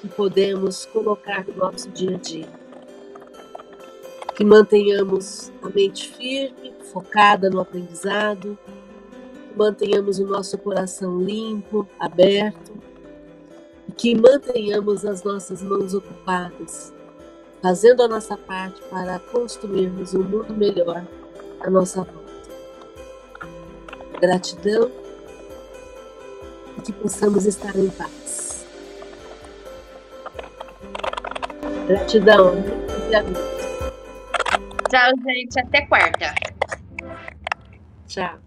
[0.00, 2.48] que podemos colocar no nosso dia a dia.
[4.34, 8.58] Que mantenhamos a mente firme, focada no aprendizado,
[9.48, 12.72] que mantenhamos o nosso coração limpo, aberto,
[13.86, 16.92] e que mantenhamos as nossas mãos ocupadas,
[17.60, 21.04] fazendo a nossa parte para construirmos um mundo melhor
[21.60, 22.20] à nossa volta.
[24.18, 24.90] Gratidão
[26.78, 28.19] e que possamos estar em paz.
[31.90, 32.54] Gratidão.
[34.88, 35.58] Tchau, gente.
[35.58, 36.32] Até quarta.
[38.06, 38.38] Tchau.